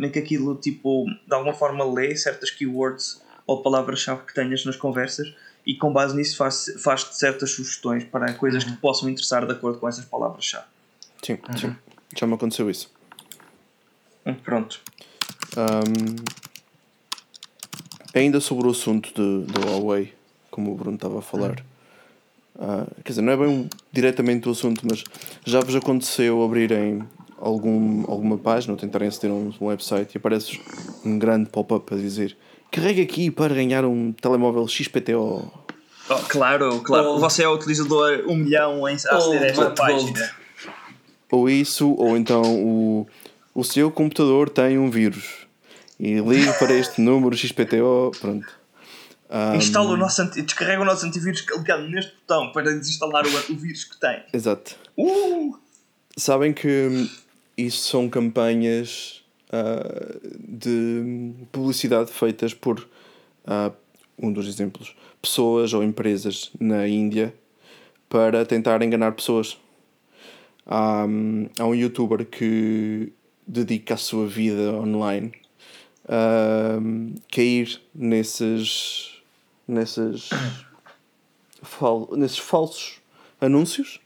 [0.00, 4.76] em que aquilo tipo de alguma forma lê certas keywords ou palavras-chave que tenhas nas
[4.76, 5.32] conversas
[5.66, 9.52] e com base nisso faz- faz-te certas sugestões para coisas que te possam interessar de
[9.52, 10.64] acordo com essas palavras-chave.
[11.22, 11.76] Sim, sim.
[12.16, 12.90] Já me aconteceu isso.
[14.26, 14.80] Hum, Pronto.
[15.56, 16.16] Ahm,
[18.14, 20.12] ainda sobre o assunto de, do Huawei,
[20.50, 21.56] como o Bruno estava a falar.
[22.58, 25.04] Ah, quer dizer, não é bem um- diretamente o assunto, mas
[25.44, 27.02] já vos aconteceu abrirem
[27.38, 30.60] algum, alguma página ou tentarem aceder a um, um website e aparece
[31.04, 32.36] um grande pop-up a dizer
[32.70, 35.50] carrega aqui para ganhar um telemóvel XPTO.
[36.10, 37.08] Oh, claro, claro.
[37.10, 40.30] Ou- Você é o utilizador um milhão em aceder a esta But Gold.
[41.30, 43.06] Ou isso, ou então o,
[43.54, 45.46] o seu computador tem um vírus.
[46.00, 48.12] E ligue para este número XPTO.
[48.20, 48.46] Pronto.
[49.28, 50.42] Ah, Instala o nosso anti...
[50.42, 54.22] Descarrega o nosso antivírus clicando neste botão para desinstalar o, o vírus que tem.
[54.32, 54.76] Exato.
[54.96, 55.56] Uh!
[56.16, 57.08] Sabem que hum,
[57.56, 62.86] isso são campanhas ah, de publicidade feitas por
[63.46, 63.72] ah,
[64.18, 67.34] um dos exemplos, pessoas ou empresas na Índia
[68.08, 69.56] para tentar enganar pessoas.
[70.68, 71.04] Há,
[71.58, 73.10] há um youtuber que
[73.46, 75.32] dedica a sua vida online
[76.06, 76.78] a
[77.32, 79.14] cair nesses
[79.66, 80.30] nesses,
[81.62, 83.00] fal, nesses falsos
[83.40, 84.00] anúncios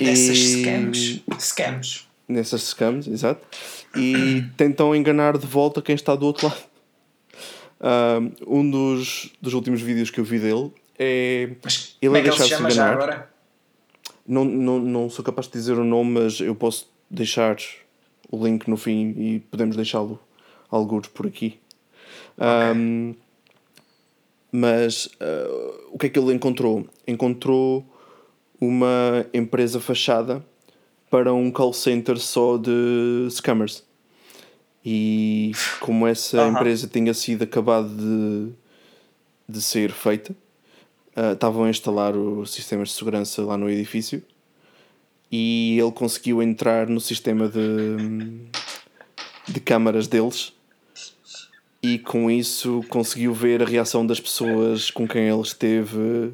[0.00, 1.22] Essas E- scams.
[1.38, 2.06] Scams.
[2.28, 3.46] nessas scams, exato,
[3.94, 6.62] e tentam enganar de volta quem está do outro lado.
[8.46, 12.28] Um, dos, dos últimos vídeos que eu vi dele é Mas ele como é que
[12.28, 13.30] ele se chama já agora?
[14.26, 17.56] Não, não, não sou capaz de dizer o nome, mas eu posso deixar
[18.30, 20.18] o link no fim e podemos deixá-lo
[20.70, 21.58] alguns por aqui.
[22.38, 23.14] Um,
[24.50, 26.86] mas uh, o que é que ele encontrou?
[27.06, 27.84] Encontrou
[28.60, 30.44] uma empresa fachada
[31.10, 33.84] para um call center só de scammers.
[34.84, 36.52] E como essa Aham.
[36.52, 38.52] empresa tinha sido acabada de,
[39.48, 40.34] de ser feita,
[41.16, 44.22] uh, estavam a instalar os sistemas de segurança lá no edifício
[45.30, 47.96] e ele conseguiu entrar no sistema de,
[49.48, 50.52] de câmaras deles
[51.82, 56.32] e com isso conseguiu ver a reação das pessoas com quem ele esteve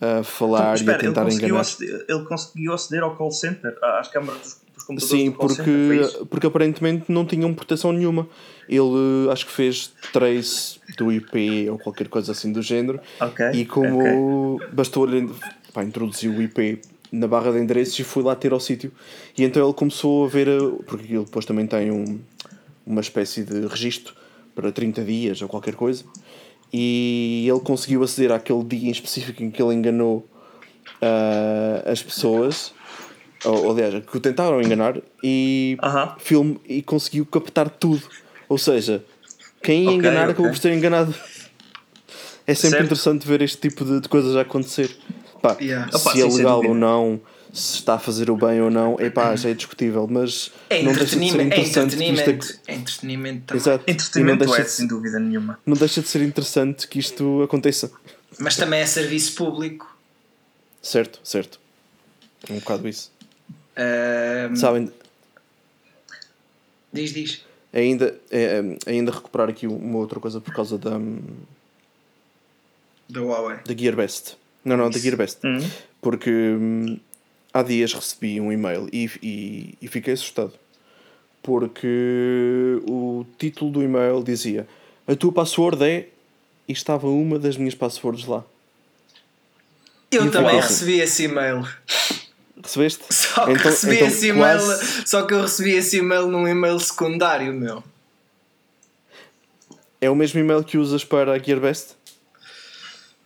[0.00, 1.60] a falar Espera, e a ele tentar conseguiu, enganar.
[1.60, 5.70] aceder, ele conseguiu aceder ao call center, às câmaras computadores Sim, porque,
[6.00, 6.26] isso?
[6.26, 8.28] porque aparentemente não tinham proteção nenhuma.
[8.68, 13.00] Ele acho que fez trace do IP ou qualquer coisa assim do género.
[13.20, 15.28] Ok, E como bastou-lhe
[15.72, 16.80] pá, introduzir o IP
[17.12, 18.90] na barra de endereços e fui lá ter ao sítio.
[19.38, 22.18] E então ele começou a ver, a- porque aquilo depois também tem um,
[22.86, 24.14] uma espécie de registro
[24.54, 26.04] para 30 dias ou qualquer coisa.
[26.72, 30.26] E ele conseguiu aceder àquele dia em específico em que ele enganou
[31.00, 32.72] ah, as pessoas,
[33.46, 36.14] ou, ou, aliás, que o tentaram enganar, e, Aham.
[36.18, 38.02] filme, e conseguiu captar tudo.
[38.48, 39.04] Ou seja,
[39.62, 40.32] quem ia Ok, enganar ok.
[40.32, 41.14] acabou por ser enganado.
[42.46, 42.84] É sempre Certo.
[42.84, 44.96] interessante ver este tipo de, de coisas a acontecer.
[45.42, 45.90] Pá, Yeah.
[45.90, 47.20] Se Opa, é legal ou não,
[47.52, 50.92] se está a fazer o bem ou não, epá, já é discutível, mas É não
[50.92, 51.54] deixa de ser entretenimento.
[51.54, 52.46] É interessante que isto entretenimento.
[52.46, 53.60] ac- É entretenimento também.
[53.62, 53.84] Exato.
[53.86, 55.58] Não Entretenimento deixa, é, de, sem dúvida nenhuma.
[55.66, 57.90] não deixa de ser interessante que isto aconteça.
[58.38, 59.96] Mas também é serviço público.
[60.80, 61.58] Certo, certo.
[62.48, 63.10] É um bocado isso.
[63.76, 64.90] Ahm, Sabem,
[66.92, 67.44] diz, diz.
[67.72, 70.92] ainda, é, é, ainda recuperar aqui uma outra coisa por causa da,
[73.08, 73.58] Da Huawei.
[73.66, 74.36] da Gearbest.
[74.64, 75.38] Não, não, da Gearbest.
[75.44, 75.58] Hum.
[76.00, 76.98] Porque hum,
[77.52, 80.52] há dias recebi um e-mail e, e, e fiquei assustado.
[81.42, 84.66] Porque o título do e-mail dizia:
[85.06, 86.08] A tua password é.
[86.68, 88.44] E estava uma das minhas passwords lá.
[90.10, 91.64] Eu E também fiquei- recebi esse e-mail.
[92.66, 93.04] Recebeste?
[93.14, 94.58] Só que Então- recebi então esse e-mail.
[94.58, 97.82] quase- Só que eu recebi esse e-mail num e-mail secundário, meu.
[100.00, 101.94] É o mesmo e-mail que usas para a Gearbest?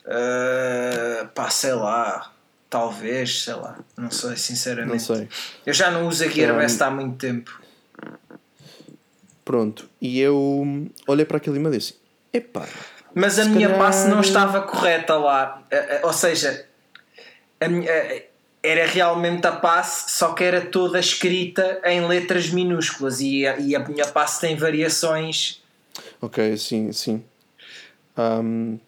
[0.06, 2.32] Ah, pá, sei lá.
[2.68, 3.78] Talvez, sei lá.
[3.96, 4.92] Não sei, sinceramente.
[4.92, 5.28] Não sei.
[5.66, 7.60] Eu já não uso a Gearbest há muito tempo.
[9.44, 9.88] Pronto.
[10.00, 11.96] E eu olhei para aquele e-mail e disse:
[12.32, 12.68] Epá,
[13.14, 15.60] Mas a minha calhar- passe não estava correta lá.
[15.70, 16.64] Eh, eh, Ou seja,
[17.60, 18.22] a minha-
[18.62, 23.74] era realmente a passe, só que era toda escrita em letras minúsculas e a, e
[23.74, 25.62] a minha passe tem variações.
[26.20, 27.22] ok, sim, sim.
[28.18, 28.78] Hum,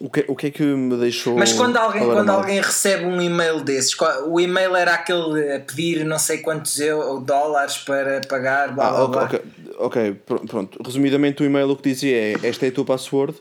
[0.00, 1.36] o, que, o que é que me deixou.
[1.38, 3.94] Mas quando alguém, quando alguém recebe um e-mail desses,
[4.26, 8.90] o e-mail era aquele a pedir não sei quantos eu, dólares para pagar, blá Ah,
[8.90, 9.24] blá ok, blá.
[9.24, 9.42] ok,
[9.78, 10.82] ok, pr- pronto.
[10.82, 13.34] Resumidamente, o e-mail o que dizia é: Esta é a tua password,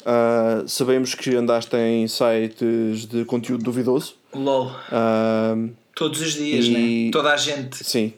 [0.00, 4.14] Uh, sabemos que andaste em sites de conteúdo duvidoso.
[4.34, 4.66] LOL.
[4.90, 6.70] Uh, Todos os dias, e-
[7.06, 7.10] né?
[7.12, 7.84] Toda a gente.
[7.84, 8.12] sim,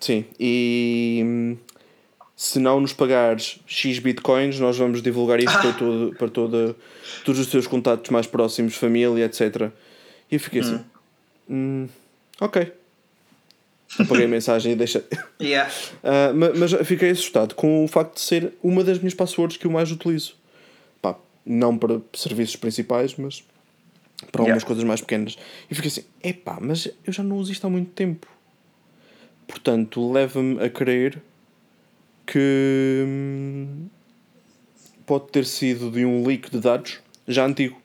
[0.00, 0.24] sim.
[0.40, 1.56] E hum,
[2.34, 6.76] se não nos pagares X bitcoins, nós vamos divulgar isso para, todo, para toda,
[7.24, 9.70] todos os teus contatos mais próximos, família, etc.
[10.30, 10.80] E eu fiquei assim:
[11.48, 11.88] "Hum,
[12.40, 12.72] ok.
[13.98, 15.02] Apaguei a mensagem e deixei.
[15.40, 15.70] Yeah.
[16.02, 19.66] Ah, ma- mas fiquei assustado com o facto de ser uma das minhas passwords que
[19.66, 20.34] eu mais utilizo.
[21.00, 23.42] Pá, não para serviços principais, mas
[24.32, 24.66] para algumas Yeah.
[24.66, 25.38] coisas mais pequenas.
[25.70, 28.26] E fiquei assim, epá, mas eu já não uso isto há muito tempo.
[29.46, 31.22] Portanto, leva-me a crer
[32.26, 33.86] que hum,
[35.06, 36.98] pode ter sido de um leak de dados
[37.28, 37.80] já antigo.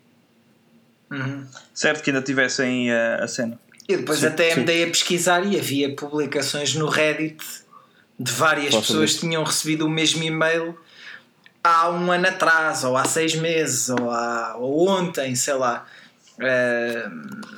[1.73, 3.59] Certo que ainda tivessem eh, a cena.
[3.87, 4.61] E depois Sim, até sim.
[4.61, 7.43] me dei a pesquisar e havia publicações no Reddit
[8.17, 10.77] de várias Posso pessoas que tinham recebido o mesmo e-mail
[11.63, 15.85] há um ano atrás, ou há seis meses, ou, há, ou ontem, sei lá.
[16.39, 17.09] Eh,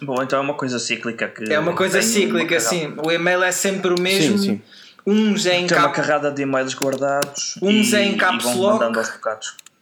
[0.01, 1.51] Bom, então é uma coisa cíclica que.
[1.51, 2.93] é uma coisa cíclica, uma sim.
[3.05, 4.37] O e-mail é sempre o mesmo.
[4.37, 4.61] Sim, sim.
[5.05, 5.95] Uns é em Tem uma cap...
[5.95, 8.97] carrada de e-mails guardados Uns e, é em caps lock.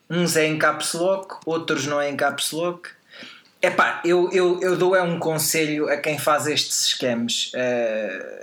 [0.10, 2.90] Uns é em caps lock, outros não é em caps lock.
[3.62, 7.52] Epá, eu, eu, eu dou é um conselho a quem faz estes esquemas.
[7.54, 8.42] É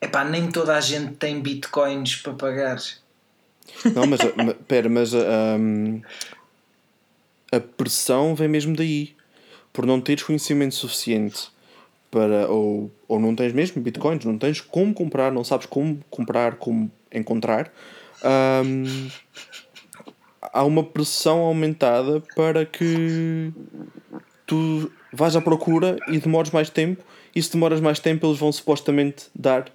[0.00, 2.78] epá, nem toda a gente tem bitcoins para pagar.
[3.94, 5.18] Não, mas, ma- pera, mas a,
[5.58, 6.00] hum,
[7.52, 9.16] a pressão vem mesmo daí.
[9.78, 11.50] Por não teres conhecimento suficiente
[12.10, 12.50] para.
[12.50, 16.90] Ou, ou não tens mesmo bitcoins, não tens como comprar, não sabes como comprar, como
[17.12, 17.72] encontrar.
[18.66, 19.08] hum,
[20.42, 23.52] há uma pressão aumentada para que
[24.44, 27.04] tu vais à procura e demores mais tempo.
[27.32, 29.72] E se demoras mais tempo, eles vão supostamente dar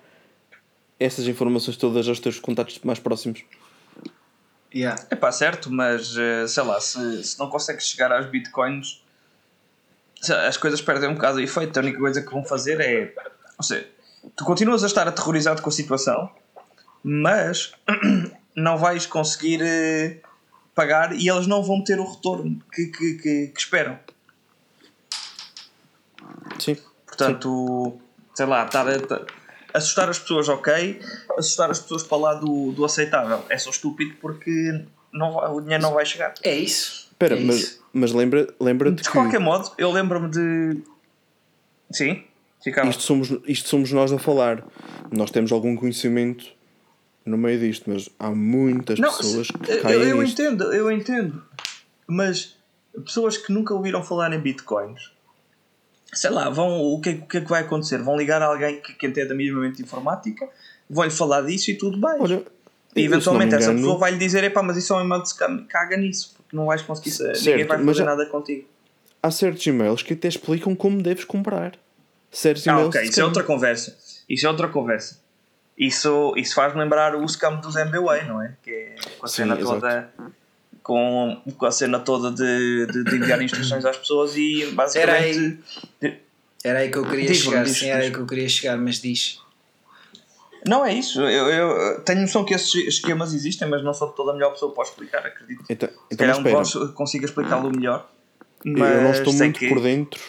[0.99, 3.45] essas informações todas aos teus contatos mais próximos.
[4.75, 5.01] Yeah.
[5.09, 9.01] É pá, certo, mas eh, sei lá, se, se não consegues chegar aos bitcoins,
[10.31, 11.77] as coisas perdem um bocado o efeito.
[11.77, 13.13] A única coisa que vão fazer é.
[13.57, 13.87] Ou seja,
[14.35, 16.29] tu continuas a estar aterrorizado com a situação,
[17.03, 17.73] mas
[18.55, 20.17] não vais conseguir eh,
[20.75, 23.99] pagar e eles não vão ter o retorno que, que, que, que esperam.
[26.59, 26.77] Sim.
[27.05, 27.99] Portanto,
[28.33, 29.25] sei lá, estar a, ta-
[29.73, 31.01] assustar as pessoas, ok.
[31.37, 35.83] Assustar as pessoas para lá do, do aceitável é só estúpido porque não o dinheiro
[35.83, 36.33] não vai chegar.
[36.41, 37.11] É isso.
[37.23, 40.81] Espera, é mas, mas lembra, lembra-te De que qualquer modo, eu lembro-me de.
[41.91, 42.23] Sim,
[42.63, 42.89] ficava.
[42.89, 44.63] isto somos, isto somos nós a falar.
[45.11, 46.45] Nós temos algum conhecimento
[47.25, 50.41] no meio disto, mas há muitas Não, pessoas se- que eu, caem eu nisto.
[50.41, 51.43] entendo, eu entendo.
[52.07, 52.57] Mas
[53.05, 55.11] pessoas que nunca ouviram falar em bitcoins,
[56.13, 57.99] sei lá, vão, o, que, é- o que é que vai acontecer?
[58.01, 60.47] Vão ligar a alguém que, que entenda minimamente informática,
[60.89, 62.19] vão-lhe falar disso e tudo bem.
[62.19, 62.43] Olha,
[62.95, 65.21] E eu, eventualmente essa engano, pessoa vai lhe dizer: epá, mas isso é um e-mail
[65.21, 68.67] de scam, caga nisso, não vais conseguir, Certo, ninguém vai mas fazer há- nada contigo.
[69.21, 71.73] há certos e-mails que até explicam como deves comprar.
[72.31, 73.97] Certos Ah, e-mails ok, isso é outra conversa.
[74.29, 75.21] Isso é outra conversa.
[75.77, 78.53] Isso, isso faz lembrar o scam dos MBWay, não é?
[78.63, 79.79] Que é com a Sim, cena exato.
[79.81, 80.13] toda.
[80.83, 85.59] Com, com a cena toda de, de, de enviar instruções às pessoas e basicamente.
[86.63, 87.63] Era aí que eu queria Diz-me, chegar.
[87.63, 88.07] diz, Sim, era diz.
[88.07, 89.39] aí que eu queria chegar, mas diz.
[90.67, 91.21] Não é isso.
[91.21, 94.51] Eu, eu tenho noção que esses esquemas existem, mas não sou de toda a melhor
[94.51, 95.63] pessoa para explicar, acredito.
[95.69, 98.09] Então, Se então mas calhar um de consiga explicá-lo melhor.
[98.65, 100.21] eu não estou muito que- por dentro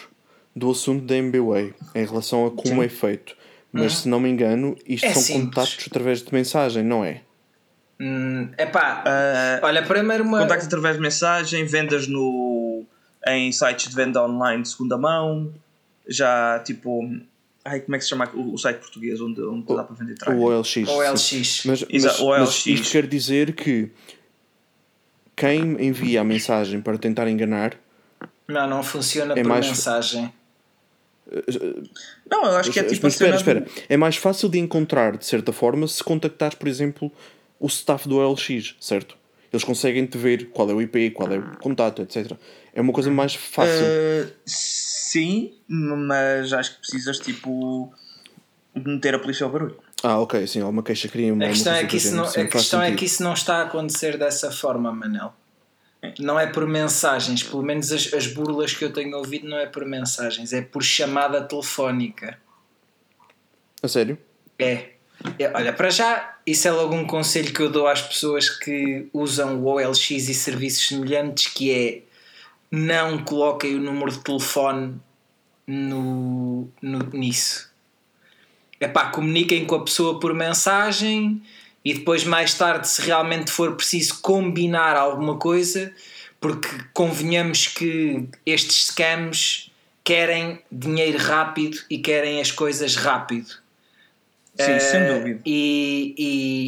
[0.55, 3.35] do assunto da MBWay em relação a como é feito.
[3.71, 5.45] Mas se não me engano, isto É são simples.
[5.55, 7.21] contactos através de mensagem, não é?
[7.99, 10.39] Hum, epá, Ah, olha, primeiro uma.
[10.39, 12.83] Contactos através de mensagem, vendas no,
[13.27, 15.53] em sites de venda online de segunda mão,
[16.07, 17.01] já tipo.
[17.67, 20.13] Ai, como é que se chama o, o site português onde, onde dá para vender
[20.15, 20.39] traje?
[20.39, 20.77] O OLX.
[20.87, 21.39] Ou sim.
[21.39, 21.65] LX.
[21.65, 23.89] Mas, Exato, mas, o mas isto quer dizer que
[25.35, 27.75] quem envia a mensagem para tentar enganar
[28.47, 30.31] Não, não funciona É por mais- mensagem.
[32.29, 33.65] Não, eu acho que é Mas tipo a espera, espera.
[33.89, 37.11] É mais fácil de encontrar, de certa forma, se contactares, por exemplo,
[37.59, 39.17] o staff do OLX, certo?
[39.55, 42.33] Eles conseguem te ver qual é o IP, qual é o contato, etc.
[42.73, 43.85] É uma coisa mais fácil.
[43.85, 47.93] Uh, sim, mas acho que precisas tipo
[48.75, 49.79] de meter a polícia ao barulho.
[50.03, 51.43] Ah, ok, sim, alguma queixa crime.
[51.43, 53.59] A questão, é que, isso não, a sim, faz questão é que isso não está
[53.59, 55.33] a acontecer dessa forma, Manel.
[56.19, 59.65] Não é por mensagens, pelo menos as, as burlas que eu tenho ouvido não é
[59.65, 62.37] por mensagens, é por chamada telefónica.
[63.81, 64.17] A sério?
[64.59, 64.94] É.
[65.39, 69.07] É, Olha, para já, isso é logo um conselho que eu dou às pessoas que
[69.13, 72.01] usam o OLX e serviços semelhantes, que é
[72.71, 74.95] não coloquem o número de telefone
[75.65, 77.69] no, no, nisso.
[78.79, 81.41] É pá, comuniquem com a pessoa por mensagem
[81.83, 85.93] e depois mais tarde, se realmente for preciso combinar alguma coisa,
[86.39, 89.71] Porque convenhamos que estes scams
[90.03, 93.64] querem dinheiro rápido e querem as coisas rápido.
[94.57, 95.39] Sim, sem Eh, dúvida.
[95.45, 96.15] E,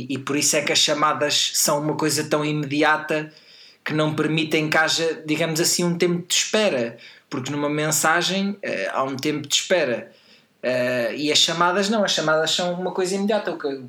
[0.09, 3.31] e, e por isso é que as chamadas são uma coisa tão imediata
[3.83, 6.97] que não permitem que haja, digamos assim, um tempo de espera.
[7.29, 10.11] Porque numa mensagem eh, há um tempo de espera.
[10.61, 13.51] Eh, e as chamadas não, as chamadas são uma coisa imediata.
[13.51, 13.81] O que,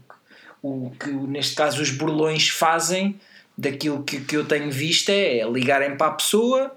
[0.62, 3.20] o que neste caso os burlões fazem,
[3.56, 6.72] daquilo que, que eu tenho visto, é ligarem para a pessoa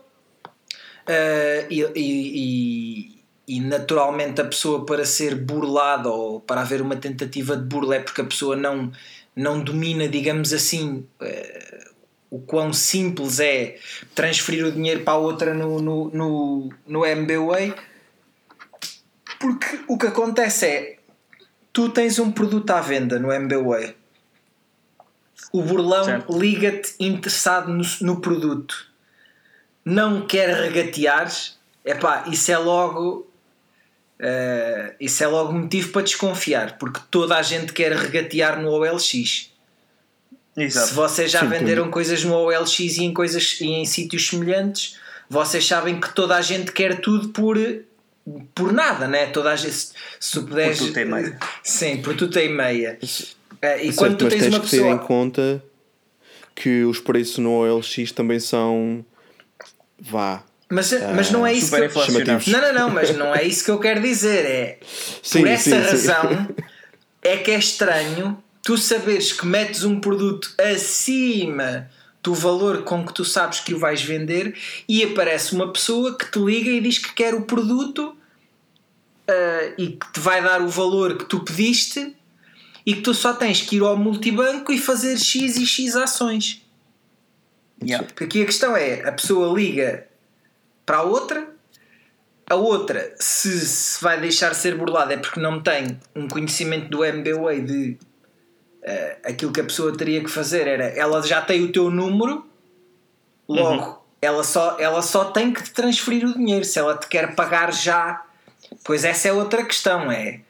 [1.70, 3.21] e, e-
[3.52, 8.00] e- naturalmente a pessoa para ser burlada ou para haver uma tentativa de burla é
[8.00, 8.92] porque a pessoa não,
[9.36, 11.90] não domina, digamos assim, eh,
[12.30, 13.78] o quão simples é
[14.16, 17.74] transferir o dinheiro para a outra no, no, no, no MBWay.
[19.38, 20.98] Porque o que acontece é
[21.74, 23.96] tu tens um produto à venda no MBWay.
[25.52, 28.90] O burlão liga-te interessado no, no produto.
[29.84, 31.30] Não quer regatear,
[31.84, 33.31] epá, isso é logo
[34.24, 39.02] eh, isso é logo motivo para desconfiar, porque toda a gente quer regatear no OLX.
[39.10, 39.50] Se
[40.56, 40.94] Exato.
[40.94, 41.92] vocês já Sim, venderam entendi.
[41.94, 44.98] coisas no OLX e em, coisas, e em sítios semelhantes,
[45.28, 47.58] vocês sabem que toda a gente quer tudo por,
[48.54, 49.26] por nada, né?
[49.28, 50.78] Toda a gente, se, se tu puderes.
[50.78, 51.40] tudo e meia.
[51.64, 53.00] Sim, por tudo e meia.
[53.62, 55.00] Eh, e Certo, quando tu tens tens uma que ter em pessoa.
[55.00, 55.64] conta
[56.54, 59.04] que os preços no OLX também são.
[60.00, 60.44] Vá.
[60.72, 61.92] Mas, mas não é isso que eu...
[62.48, 64.46] Não, não, não, mas não é isso que eu quero dizer.
[64.46, 64.80] É
[65.22, 65.82] Sim, por essa sim, sim.
[65.82, 66.56] razão
[67.22, 71.90] é que é estranho tu saberes que metes um produto acima
[72.24, 74.56] do valor com que tu sabes que o vais vender
[74.88, 78.16] e aparece uma pessoa que te liga e diz que quer o produto
[79.28, 82.16] ah, e que te vai dar o valor que tu pediste
[82.86, 86.66] e que tu só tens que ir ao multibanco e fazer X e X ações.
[87.84, 88.06] Yeah.
[88.06, 90.08] Porque aqui a questão é: a pessoa liga
[90.86, 91.48] para a outra,
[92.50, 97.04] a outra, se, se vai deixar ser burlada, é porque não tem um conhecimento do
[97.04, 97.98] MBWay de
[98.84, 102.46] eh, aquilo que a pessoa teria que fazer era ela já tem o teu número,
[103.48, 107.36] logo ela, só, ela só tem que te transferir o dinheiro se ela te quer
[107.36, 108.24] pagar já.
[108.84, 110.42] Pois essa é outra questão: é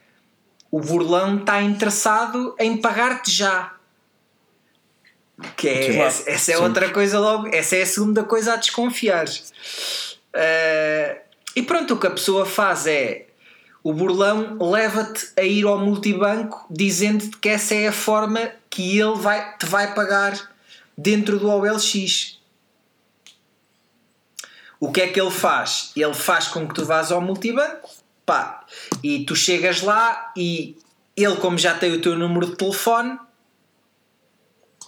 [0.69, 3.73] o burlão está interessado em pagar-te já.
[5.55, 6.63] Que é, essa, essa é Sim.
[6.63, 9.25] outra coisa logo, essa é a segunda coisa a desconfiar.
[10.33, 11.21] Eh,
[11.55, 13.27] e pronto, o que a pessoa faz é
[13.83, 19.15] o burlão leva-te a ir ao multibanco dizendo-te que essa é a forma que ele
[19.15, 20.51] vai, te vai pagar
[20.97, 22.39] dentro do OLX.
[24.79, 25.91] O que é que ele faz?
[25.95, 27.89] Ele faz com que tu vás ao multibanco
[28.25, 28.65] pá,
[29.03, 30.77] e tu chegas lá e
[31.17, 33.19] ele, como já tem o teu número de telefone,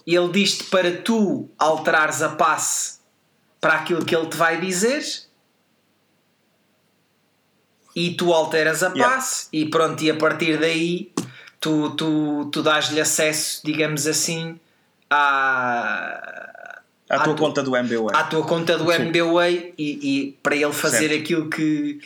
[0.06, 3.00] ele diz-te para tu alterares a passe
[3.60, 5.04] para aquilo que ele te vai dizer
[7.94, 9.14] e tu alteras a Yeah.
[9.16, 11.12] passe e pronto, e a partir daí
[11.60, 14.58] tu, tu, tu dás-lhe acesso, digamos assim,
[15.08, 18.14] à, À tua tu- conta do MBWay.
[18.16, 19.90] à tua conta do MBWay e,
[20.28, 21.22] e para ele fazer Certo.
[21.22, 22.00] aquilo que,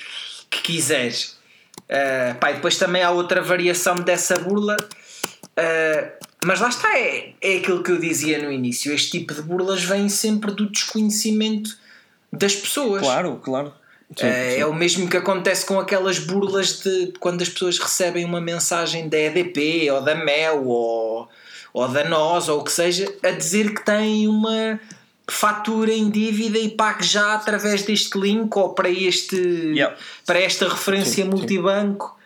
[0.50, 1.36] que quiseres.
[1.88, 7.56] Uh, pá, depois também há outra variação dessa burla, uh, mas lá está, é, é
[7.58, 11.70] aquilo que eu dizia no início: este tipo de burlas vem sempre do desconhecimento
[12.32, 13.00] das pessoas.
[13.02, 13.72] Claro, claro.
[14.16, 14.60] Sim, É, sim.
[14.60, 19.08] é o mesmo que acontece com aquelas burlas de quando as pessoas recebem uma mensagem
[19.08, 21.28] da EDP ou da Mel ou,
[21.74, 24.80] ou da NOS ou o que seja a dizer que têm uma
[25.30, 29.94] fatura em dívida e pague já através deste link ou para, este, Yeah.
[30.24, 32.18] para esta referência Sim, multibanco.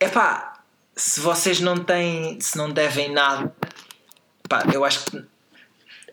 [0.00, 0.54] Epá,
[0.96, 3.54] se vocês não têm, se não devem nada,
[4.48, 5.22] pá, eu acho que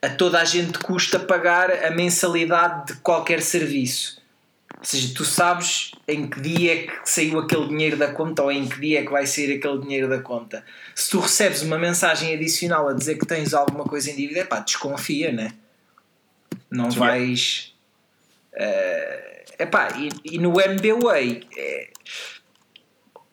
[0.02, 4.17] a toda a gente custa pagar a mensalidade de qualquer serviço.
[4.88, 8.50] Ou seja, tu sabes em que dia é que saiu aquele dinheiro da conta ou
[8.50, 10.64] em que dia é que vai sair aquele dinheiro da conta.
[10.96, 14.62] Se tu recebes uma mensagem adicional a dizer que tens alguma coisa em dívida, pá,
[14.62, 15.54] desconfia, né?
[16.72, 17.00] Não Sim.
[17.00, 17.74] vais.
[18.54, 21.90] eh, epá, e, e no MBWay, é,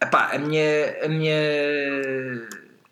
[0.02, 1.04] epá, a minha.
[1.04, 1.34] A minha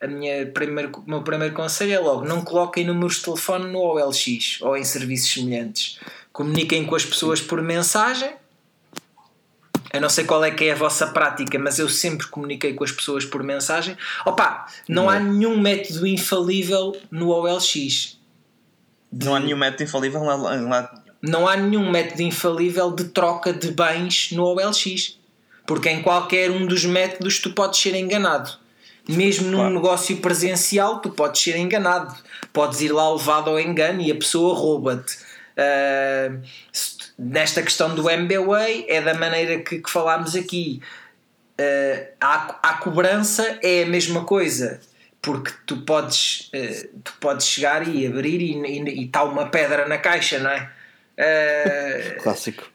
[0.00, 3.78] a minha primeiro, o meu primeiro conselho é logo não coloquem números de telefone no
[3.78, 6.00] OLX ou em serviços semelhantes
[6.32, 8.34] comuniquem com as pessoas por mensagem
[9.92, 12.84] eu não sei qual é que é a vossa prática mas eu sempre comuniquei com
[12.84, 18.18] as pessoas por mensagem opa, não há nenhum método infalível no OLX
[19.12, 20.70] Não há nenhum método infalível lado nenhum.
[21.22, 25.18] não há nenhum método infalível de troca de bens no OLX.
[25.66, 28.50] Porque em qualquer um dos métodos tu podes ser enganado.
[29.08, 29.74] Mesmo num Claro.
[29.74, 32.12] negócio presencial, tu podes ser enganado.
[32.52, 35.16] Podes ir lá levado ao engano e a pessoa rouba-te.
[35.56, 36.40] Uh,
[37.18, 40.80] nesta questão do MBWay é da maneira que, que falámos aqui.
[41.60, 44.80] Uh, a, a cobrança é a mesma coisa
[45.22, 50.40] porque tu podes, uh, tu podes chegar e abrir e está uma pedra na caixa,
[50.40, 50.70] não é?
[51.16, 52.68] Uh, Clássico.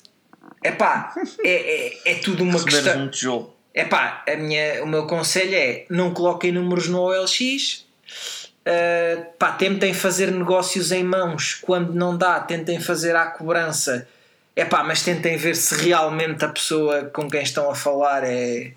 [0.63, 1.13] Epá,
[1.43, 3.03] é, é, é tudo uma questão.
[3.03, 3.55] Um tijolo.
[3.73, 7.85] Epá, a minha, o meu conselho é não coloquem números no OLX.
[8.65, 11.55] Uh, pá, tentem fazer negócios em mãos.
[11.55, 14.07] Quando não dá, tentem fazer à cobrança.
[14.57, 18.73] Epá, mas tentem ver se realmente a pessoa com quem estão a falar é,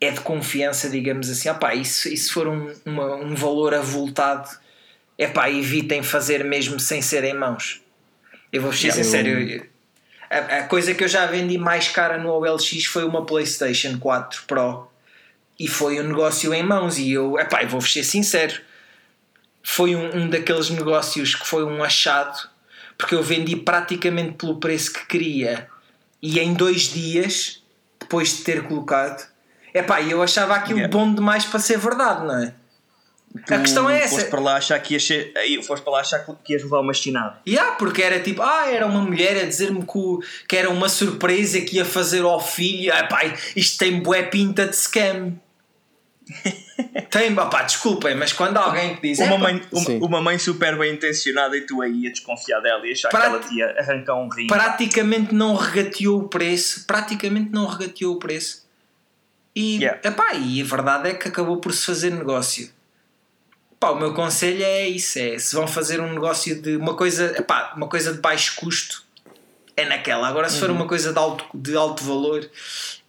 [0.00, 1.48] é de confiança, digamos assim.
[1.74, 4.48] E, se, e se for um, uma, um valor avultado,
[5.18, 7.82] epá, evitem fazer mesmo sem ser em mãos.
[8.52, 9.66] Eu vou ser sincero.
[10.30, 14.44] A, a, coisa que eu já vendi mais cara no OLX foi uma PlayStation 4
[14.46, 14.88] Pro
[15.58, 16.96] e foi um negócio em mãos.
[16.96, 18.60] E eu, epá, eu vou ser sincero,
[19.64, 22.56] foi um, um daqueles negócios que foi um achado
[22.98, 25.68] porque eu vendi praticamente pelo preço que queria
[26.20, 27.62] e em dois dias
[27.98, 29.26] depois de ter colocado,
[29.72, 30.92] epá, eu achava aquilo yeah.
[30.92, 32.54] bom demais para ser verdade, não é?
[33.46, 34.14] Tu a questão é essa.
[34.16, 35.06] Foste para lá achar que ias,
[35.66, 37.38] foste para lá achar que ias levar uma chinada.
[37.46, 41.60] Yeah, porque era tipo, ah, era uma mulher a dizer-me que, que era uma surpresa
[41.60, 42.92] que ia fazer ao filho.
[42.92, 45.34] Ah, pai, isto tem bué pinta de scam.
[47.10, 49.18] tem, pá, desculpem, mas quando alguém te diz.
[49.18, 52.86] Uma, é, mãe, uma, uma, mãe super bem intencionada e tu aí a desconfiar dela
[52.86, 54.46] e achar Prati que ela te ia arrancar um rim.
[54.46, 56.84] Praticamente não regateou o preço.
[56.86, 58.66] Praticamente não regateou o preço.
[59.54, 60.00] E, yeah.
[60.04, 62.70] epá, e a verdade é que acabou por se fazer negócio.
[63.80, 67.72] O meu conselho é isso: é se vão fazer um negócio de uma coisa, epá,
[67.76, 69.04] uma coisa de baixo custo,
[69.76, 70.28] é naquela.
[70.28, 70.60] Agora, se uhum.
[70.60, 72.48] for uma coisa de alto, de alto valor,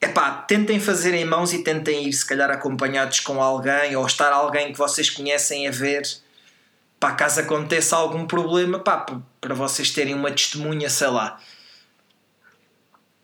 [0.02, 4.32] epá, tentem fazer em mãos e tentem ir, se calhar, acompanhados com alguém ou estar
[4.32, 6.04] alguém que vocês conhecem a ver.
[7.00, 9.06] Pá, caso aconteça algum problema, pá,
[9.40, 11.40] para vocês terem uma testemunha, sei lá.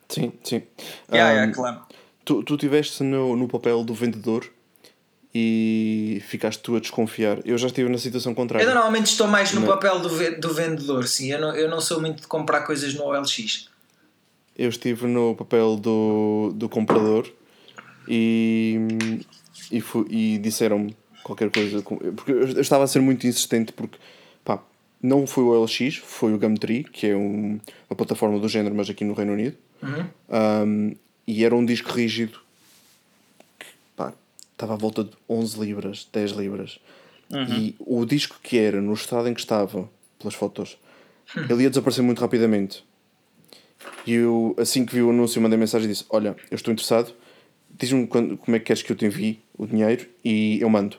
[0.07, 0.63] Sim, sim.
[1.11, 1.82] Yeah, um, yeah, claro.
[2.23, 4.49] Tu, tu tiveste no, no papel do vendedor
[5.34, 7.39] e ficaste tu a desconfiar.
[7.43, 8.63] Eu já estive na situação contrária.
[8.63, 11.32] Eu normalmente estou mais no papel do, do vendedor, sim.
[11.32, 13.69] Eu não, eu não sou muito de comprar coisas no OLX.
[14.58, 17.30] Eu estive no papel do, do comprador
[18.08, 18.80] e,
[19.72, 21.82] e, e disseram-me qualquer coisa.
[21.82, 23.97] Porque eu estava a ser muito insistente porque
[24.43, 24.64] pá,
[25.01, 28.89] não foi o OLX, foi o Gumtree, que é um, uma plataforma do género, mas
[28.89, 29.58] aqui no Reino Unido.
[29.84, 30.08] Uhum.
[30.66, 30.95] Um,
[31.28, 32.39] e era um disco rígido
[34.56, 36.80] estava à volta de 11 libras, 10 libras.
[37.30, 37.53] Uhum.
[37.53, 40.78] E o disco que era, no estado em que estava, pelas fotos,
[41.36, 41.45] hum.
[41.49, 42.84] ele ia desaparecer muito rapidamente.
[44.05, 47.13] E eu, assim que vi o anúncio, mandei mensagem e disse: Olha, eu estou interessado,
[47.77, 50.97] diz-me como é que queres que eu te envie o dinheiro e eu mando.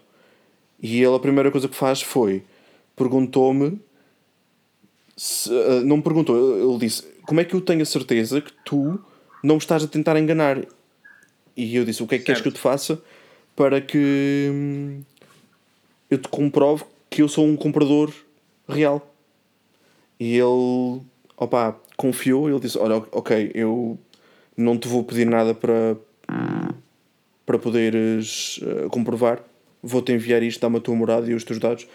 [0.82, 2.42] E ele, a primeira coisa que faz foi:
[2.94, 3.80] perguntou-me.
[5.16, 8.52] Se, uh, não me perguntou, ele disse: Como é que eu tenho a certeza que
[8.64, 8.98] tu
[9.42, 10.62] não me estás a tentar enganar?
[11.56, 12.26] E eu disse: O que é que certo.
[12.26, 13.00] queres que eu te faça?
[13.56, 15.02] para que hum,
[16.10, 18.12] eu te comprove que eu sou um comprador
[18.68, 19.14] real.
[20.20, 21.00] E ele,
[21.36, 23.98] opa, confiou, ele disse, olha, ok, eu
[24.56, 25.96] não te vou pedir nada para,
[27.44, 29.42] para poderes uh, comprovar,
[29.82, 31.86] vou-te enviar isto, dá-me a tua morada e os teus dados,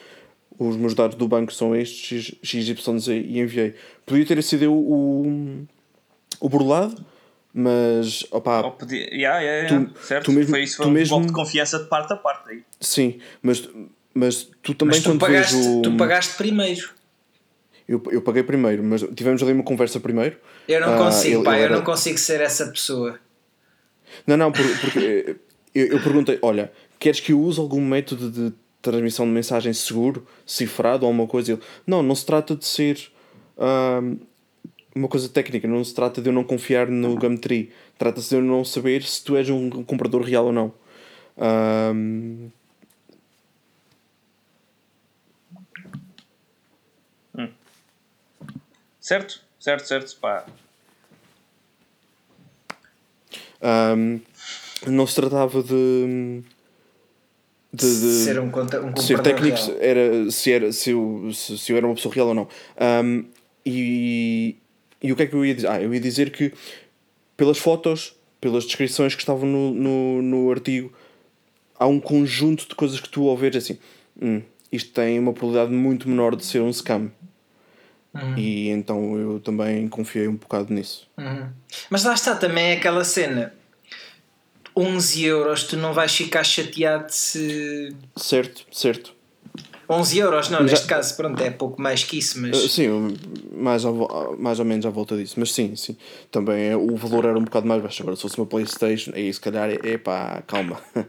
[0.57, 3.75] os meus dados do banco são estes, XYZ, e enviei.
[4.05, 5.65] Podia ter sido eu o,
[6.39, 7.03] o burlado,
[7.53, 9.89] mas opá, oh, podia, yeah, yeah, yeah.
[9.93, 10.25] Tu, certo?
[10.25, 11.25] Tu mesmo, foi isso, foi um mesmo...
[11.25, 12.63] de confiança de parte a parte aí.
[12.79, 13.67] Sim, mas,
[14.13, 15.81] mas tu também mas tu pagaste, vejo...
[15.81, 17.00] tu pagaste primeiro.
[17.91, 20.37] Eu, eu paguei primeiro, mas tivemos ali uma conversa primeiro.
[20.65, 21.75] Eu não consigo, uh, pá, eu era...
[21.75, 23.19] não consigo ser essa pessoa.
[24.25, 25.35] Não, não, porque, porque
[25.75, 30.25] eu, eu perguntei: olha, queres que eu use algum método de transmissão de mensagem seguro,
[30.45, 31.51] cifrado ou alguma coisa?
[31.51, 33.11] Ele, não, não se trata de ser.
[33.57, 34.17] Uh,
[34.95, 38.41] uma coisa técnica, não se trata de eu não confiar no Gumtree, trata-se de eu
[38.41, 40.73] não saber se tu és um comprador real ou não.
[41.37, 42.49] Um...
[49.11, 50.45] Certo, certo, certo, pá.
[53.61, 54.21] Um,
[54.87, 56.41] não se tratava de,
[57.73, 61.77] de, de ser um, um ser técnico era se era se eu, se, se eu
[61.77, 62.47] era uma pessoa real ou não
[63.03, 63.25] um,
[63.65, 64.55] e
[65.03, 65.67] e o que é que eu ia dizer?
[65.67, 66.53] Ah, eu ia dizer que
[67.35, 70.89] pelas fotos, pelas descrições que estavam no, no, no artigo,
[71.77, 73.77] há um conjunto de coisas que tu ao ver assim,
[74.21, 74.41] hum,
[74.71, 77.11] isto tem uma probabilidade muito menor de ser um scam.
[78.13, 78.37] Uhum.
[78.37, 81.07] E então eu também confiei um bocado nisso.
[81.17, 81.49] Uhum.
[81.89, 83.53] Mas lá está também aquela cena.
[84.75, 87.95] 11 euros, tu não vais ficar chateado se.
[88.15, 89.13] Certo, certo.
[89.89, 92.57] 11 euros, não, neste caso, pronto, é pouco mais que isso, mas.
[92.63, 92.87] Uh, sim,
[93.53, 95.97] mais ou, mais ou menos à volta disso, mas sim, sim.
[96.31, 98.01] Também é, o valor era um bocado mais baixo.
[98.01, 100.79] Agora, se fosse uma Playstation, aí se calhar, é pá, calma.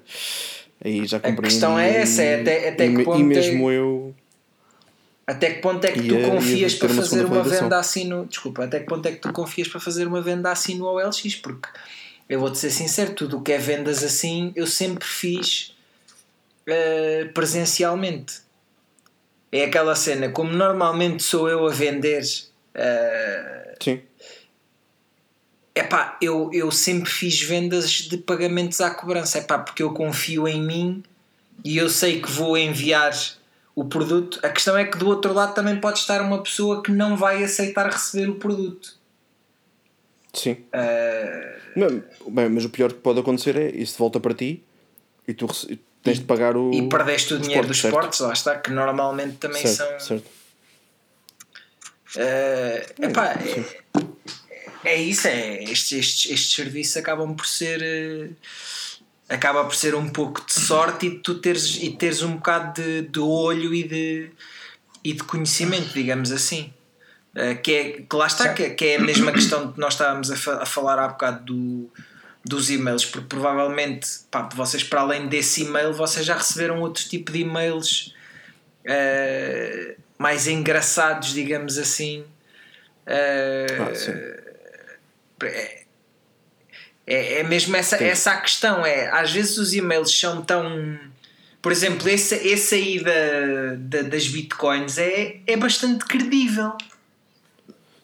[0.84, 1.46] aí já comprei.
[1.46, 3.20] A questão é essa, é até, até e, que ponto.
[3.20, 3.76] E mesmo é...
[3.76, 4.14] eu.
[5.26, 7.62] Até que ponto é que tu Ia- ia confias para uma fazer uma validação.
[7.64, 8.26] venda assim no.
[8.26, 11.36] Desculpa, até que ponto é que tu confias para fazer uma venda assim no OLX?
[11.36, 11.68] Porque
[12.28, 15.74] eu vou-te ser sincero, tudo o que é vendas assim eu sempre fiz
[16.66, 18.40] eh, presencialmente.
[19.52, 22.22] É aquela cena, como normalmente sou eu a vender.
[22.74, 24.00] eh, Sim.
[25.74, 30.60] Epá, eu, eu sempre fiz vendas de pagamentos à cobrança, epá, porque eu confio em
[30.62, 31.02] mim
[31.64, 33.12] e eu sei que vou enviar
[33.74, 34.38] o produto.
[34.42, 37.42] A questão é que do outro lado também pode estar uma pessoa que não vai
[37.42, 38.96] aceitar receber o produto.
[40.32, 40.56] Sim.
[41.76, 44.62] Não, bem, mas o pior que pode acontecer é isso volta para ti
[45.26, 45.46] e tu
[46.02, 46.72] tens de pagar o.
[46.72, 47.94] e perdeste o dinheiro dos certo.
[47.94, 50.00] esportes, lá está, que normalmente também Certo, são.
[50.00, 50.42] certo.
[52.16, 58.28] Eh, epá, é, é isso, é, estes, estes, estes serviços acabam por ser eh,
[59.32, 62.80] acaba por ser um pouco de sorte e de tu teres, e teres um bocado
[62.82, 64.30] de, de olho e de,
[65.02, 66.72] e de conhecimento, digamos assim.
[67.34, 69.94] Eh, que, é, que lá está, que, é- que é a mesma questão que nós
[69.94, 71.90] estávamos a, fa- a falar há bocado do,
[72.44, 77.32] dos e-mails, porque provavelmente pá, vocês, para além desse e-mail, vocês já receberam outro tipo
[77.32, 78.14] de e-mails
[78.84, 82.24] eh, mais engraçados, digamos assim.
[83.06, 83.66] Eh,
[85.40, 85.81] Ah, é,
[87.06, 88.84] é, é mesmo essa, essa a questão.
[88.86, 90.98] É, às vezes os e-mails são tão.
[91.60, 96.72] Por exemplo, esse, esse aí da, da- das bitcoins é, é bastante credível.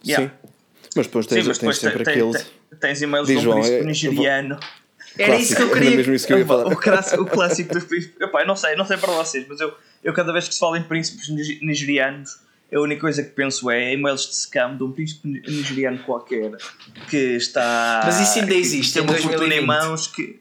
[0.07, 0.28] Yeah.
[0.28, 0.51] Sim.
[0.96, 2.44] Mas depois Sim, tens, mas tens depois sempre tem- aquele.
[2.80, 4.61] tens e-mails Diz, de um João, príncipe é- nigeriano.
[5.18, 5.96] Era isso que eu Clássico, queria.
[5.96, 6.66] Mesmo isso que eu ia falar.
[6.68, 8.20] O clássico, o clássico dos príncipes.
[8.20, 9.74] Epá, eu não sei, não sei para vocês, mas eu,
[10.05, 12.38] eu cada vez que se fala em príncipes nige- nigerianos,
[12.74, 16.52] a única coisa que penso é e-mails de scam de um príncipe ni- nigeriano qualquer
[17.08, 18.02] que está.
[18.04, 19.62] Mas isso ainda existe Tem em uma fortuna 2020.
[19.62, 20.40] em mãos que.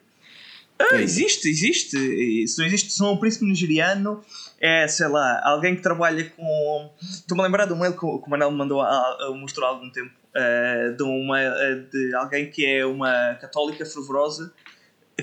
[0.79, 2.47] Ah, existe, existe.
[2.47, 4.23] Se não existe só um príncipe nigeriano,
[4.59, 6.91] é, sei lá, alguém que trabalha com.
[7.01, 9.89] Estou-me a lembrar de um mail que o Manel me mandou a, mostrar há algum
[9.89, 10.11] tempo.
[10.35, 14.53] eh, de, uma, eh, de alguém que é uma católica fervorosa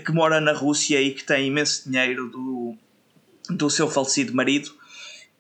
[0.05, 2.75] que mora na Rússia e que tem imenso dinheiro do,
[3.51, 4.75] do seu falecido marido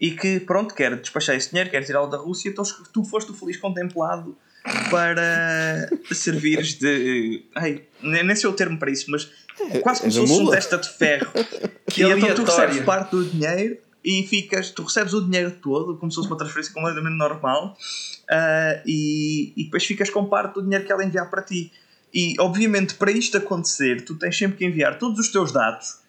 [0.00, 3.34] e que, pronto, quer despachar esse dinheiro, quer tirá-lo da Rússia, então tu foste o
[3.34, 4.36] feliz contemplado
[4.90, 7.44] para servires de.
[7.54, 9.30] Ai, nem sei o termo para isso, mas
[9.82, 11.32] quase como és se a fosse um testa de ferro.
[11.86, 15.96] Que e então tu recebes parte do dinheiro e ficas, tu recebes o dinheiro todo,
[15.96, 17.76] como se fosse uma transferência completamente normal,
[18.30, 21.72] ah, e, e depois ficas com parte do dinheiro que ela enviar para ti.
[22.12, 26.03] E obviamente para isto acontecer, tu tens sempre que enviar todos os teus dados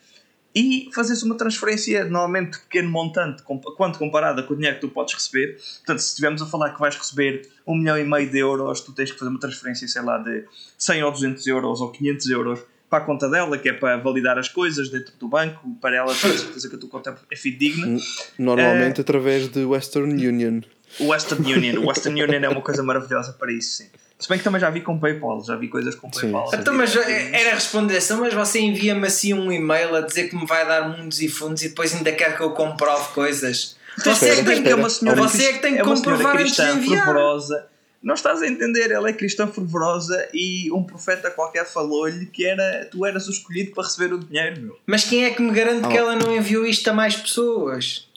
[0.56, 4.90] e fazes uma transferência normalmente de pequeno montante quanto comparada com o dinheiro que tu
[4.90, 5.58] podes receber.
[5.78, 8.94] Portanto, se estivermos a falar que vais receber um milhão e meio de euros, tu
[8.94, 10.46] tens que fazer uma transferência, sei lá, de
[10.78, 14.38] 100 ou 200 euros ou 500 euros para a conta dela, que é para validar
[14.38, 18.00] as coisas dentro do banco, para ela ter certeza que a tua conta é fidedigna.
[18.38, 20.62] Normalmente através de Western Union.
[21.02, 21.86] Western Union.
[21.86, 23.90] Western Union é uma coisa maravilhosa para isso, sim.
[24.18, 26.48] Se bem que também já vi com PayPal, já vi coisas com Sim, PayPal.
[26.50, 26.56] sim.
[26.58, 30.46] Então, mas era responder assim, mas você envia-me assim um e-mail a dizer que me
[30.46, 33.76] vai dar mundos e fundos e depois ainda quer que eu comprove coisas.
[33.98, 34.90] Você é que tem que, espera.
[34.90, 37.06] senhora você é que tem que é uma comprovar antes de cristã enviar.
[37.06, 37.68] fervorosa.
[38.04, 42.88] Não estás a entender, ela é cristã fervorosa e um profeta qualquer falou-lhe que era,
[42.92, 44.78] tu eras o escolhido para receber o dinheiro, meu.
[44.86, 45.98] Mas quem é que me garante que Oh.
[45.98, 48.08] ela não enviou isto a mais pessoas?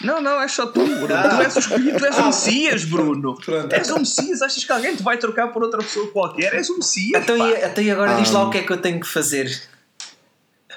[0.00, 1.14] Não, não, é só tu, Bruno.
[1.14, 1.28] Ah.
[1.36, 3.34] Tu és o escolhido, tu és o Messias, Bruno.
[3.36, 3.72] Pronto.
[3.72, 6.54] És o Messias, achas que alguém te vai trocar por outra pessoa qualquer?
[6.54, 7.22] És o Messias.
[7.22, 7.48] Então, pá.
[7.50, 8.44] e, então e agora diz lá Ah.
[8.44, 9.50] o que é que eu tenho que fazer.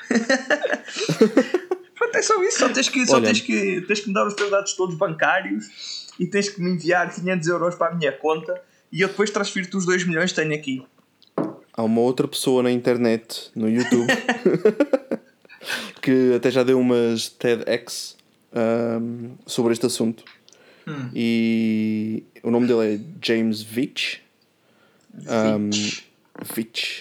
[1.96, 4.34] Pronto, é só isso, só tens que, só tens que, tens que me dar os
[4.34, 5.66] teus dados todos bancários
[6.20, 8.62] e tens que me enviar 500 euros para a minha conta
[8.92, 10.86] e eu depois transfiro-te os 2 milhões que tenho aqui.
[11.74, 14.08] Há uma outra pessoa na internet, no YouTube,
[16.02, 18.15] que até já deu umas TEDx
[18.56, 20.24] ahm, sobre este assunto.
[21.14, 24.18] E o nome dele é James Veitch.
[25.16, 25.70] Um,
[26.54, 27.00] Veitch.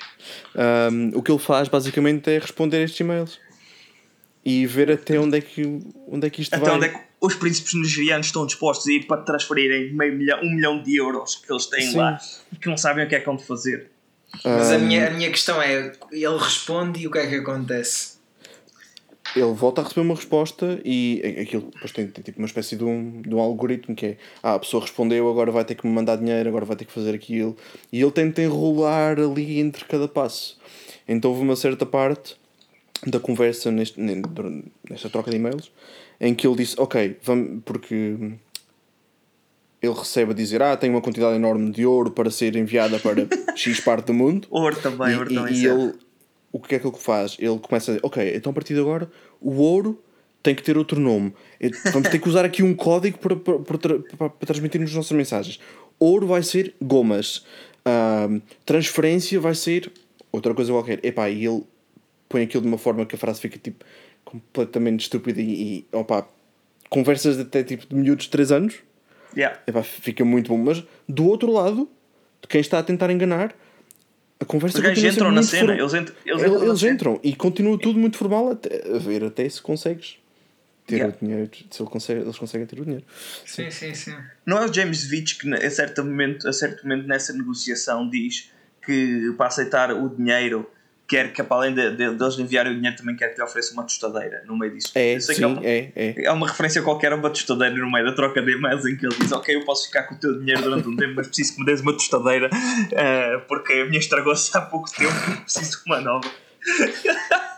[0.54, 3.38] Um, o que ele faz basicamente é responder estes e-mails
[4.44, 6.76] e ver até onde é que, onde é que isto Até vai.
[6.76, 10.54] onde é que os príncipes nigerianos estão dispostos a ir para transferirem meio milhão, um
[10.54, 11.96] milhão de euros que eles têm Sim.
[11.96, 12.18] lá
[12.52, 13.90] e que não sabem o que é que vão de fazer.
[14.44, 17.36] Mas a Um, minha, a minha questão é: ele responde e o que é que
[17.36, 18.13] acontece?
[19.36, 22.84] Ele volta a receber uma resposta e aquilo depois tem, tem tipo uma espécie de
[22.84, 25.92] um, de um algoritmo que é ah, a pessoa respondeu, agora vai ter que me
[25.92, 27.56] mandar dinheiro, agora vai ter que fazer aquilo
[27.92, 30.58] e ele tenta enrolar ali entre cada passo.
[31.08, 32.36] Então houve uma certa parte
[33.06, 35.70] da conversa neste, nesta troca de e-mails
[36.20, 38.16] em que ele disse, ok, vamos, porque
[39.82, 43.26] ele recebe a dizer, ah, tenho uma quantidade enorme de ouro para ser enviada para
[43.54, 44.48] X parte do mundo.
[44.50, 45.54] Ouro também, e, ouro e, também.
[45.54, 45.94] E ele,
[46.54, 47.36] o que é que ele faz?
[47.40, 50.00] Ele começa a dizer, ok, então a partir de agora o ouro
[50.40, 51.34] tem que ter outro nome.
[51.92, 55.58] Vamos ter que usar aqui um código para, para, para, para, transmitirmos as nossas mensagens.
[55.98, 57.38] Ouro vai ser gomas.
[57.84, 59.90] Uh, transferência vai ser
[60.30, 61.04] outra coisa qualquer.
[61.04, 61.64] Epá, e ele
[62.28, 63.84] põe aquilo de uma forma que a frase fica tipo
[64.24, 65.44] completamente estúpida e,
[65.78, 66.28] e opa,
[66.88, 68.76] conversas de até tipo de miúdos de 3 anos.
[69.36, 69.58] Yeah.
[69.66, 70.58] Epá, fica muito bom.
[70.58, 71.88] Mas do outro lado,
[72.40, 73.56] de quem está a tentar enganar,
[74.44, 77.78] a conversa Os gajos entram na cena, eles, entram, eles, entram, eles entram e continua
[77.78, 80.18] tudo muito formal até, a ver até se consegues
[80.86, 81.16] ter Yeah.
[81.16, 83.04] o dinheiro, se ele consegue, eles conseguem ter o dinheiro.
[83.46, 84.14] Sim, sim, sim.
[84.44, 88.50] Não é o James Veitch que a certo momento, a certo momento nessa negociação diz
[88.84, 90.70] que para aceitar o dinheiro
[91.06, 93.72] quer que para além de, de, deles enviarem o dinheiro também quer que lhe ofereça
[93.72, 94.92] uma tostadeira no meio disso.
[94.94, 96.24] É, sim, é, uma, é, é.
[96.24, 99.06] é uma referência qualquer a uma tostadeira no meio da troca de e-mails em que
[99.06, 101.54] ele diz ok, eu posso ficar com o teu dinheiro durante um tempo, mas preciso
[101.54, 102.48] que me des uma tostadeira
[102.92, 106.30] eh, porque a minha estragou-se há pouco tempo preciso de uma nova.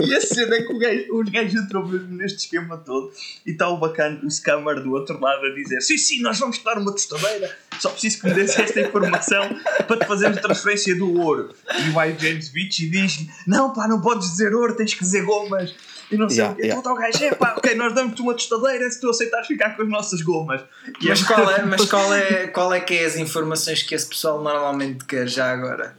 [0.00, 3.10] e a cena é que o gajo, os gajos entram mesmo neste esquema todo
[3.46, 6.58] e está o bacana, o scammer do outro lado a dizer sim, sim, nós vamos
[6.62, 7.50] dar uma tostadeira
[7.80, 9.48] só preciso que me des esta informação
[9.86, 11.54] para te fazermos transferência do ouro
[11.86, 15.00] e vai o James Beach e diz não pá, não podes dizer ouro, tens que
[15.00, 15.74] dizer gomas
[16.10, 16.62] e não sei Yeah, o quê.
[16.66, 16.80] yeah.
[16.80, 19.70] Então está o gajo, é pá, ok, nós damos-te uma tostadeira se tu aceitares ficar
[19.76, 20.60] com as nossas gomas
[21.00, 23.94] e Mas a- qual é, mas qual é, qual é que é as informações que
[23.94, 25.96] esse pessoal normalmente quer já agora?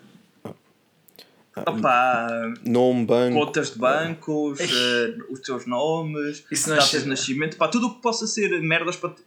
[1.65, 2.27] Opá,
[2.65, 3.39] Nome, banco.
[3.39, 8.01] contas de bancos, eh, os teus nomes, é datas de nascimento, pá, tudo o que
[8.01, 9.23] possa ser merdas para te...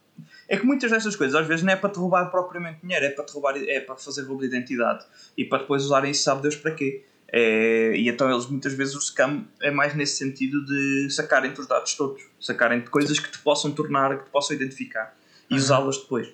[0.49, 3.11] É que muitas destas coisas às vezes não é para te roubar propriamente dinheiro, é
[3.11, 5.05] para te roubar, é para fazer roubo de identidade
[5.37, 7.05] e para depois usarem isso sabe Deus para quê.
[7.33, 11.66] É, e então eles muitas vezes o scam é mais nesse sentido de sacarem-te os
[11.68, 15.16] dados todos, sacarem-te coisas que te possam tornar, que te possam identificar
[15.49, 16.28] e usá-las depois.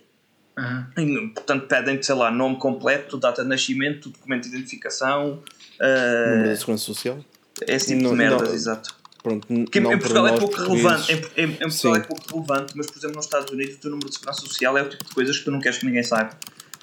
[0.59, 0.87] Uhum.
[0.97, 5.43] E, portanto, pedem-te, sei lá, nome completo, data de nascimento, documento de identificação,
[5.81, 7.18] Número da Segurança Social.
[7.66, 8.95] esse tipo Não- de merdas, não- exato.
[9.22, 11.12] Pronto, Que em, não em Portugal é pouco relevante.
[11.12, 11.97] Em, em, em Portugal Sim.
[11.97, 14.79] é pouco relevante, mas por exemplo nos Estados Unidos o teu número de segurança social
[14.79, 16.31] é o tipo de coisas que tu não queres que ninguém saiba.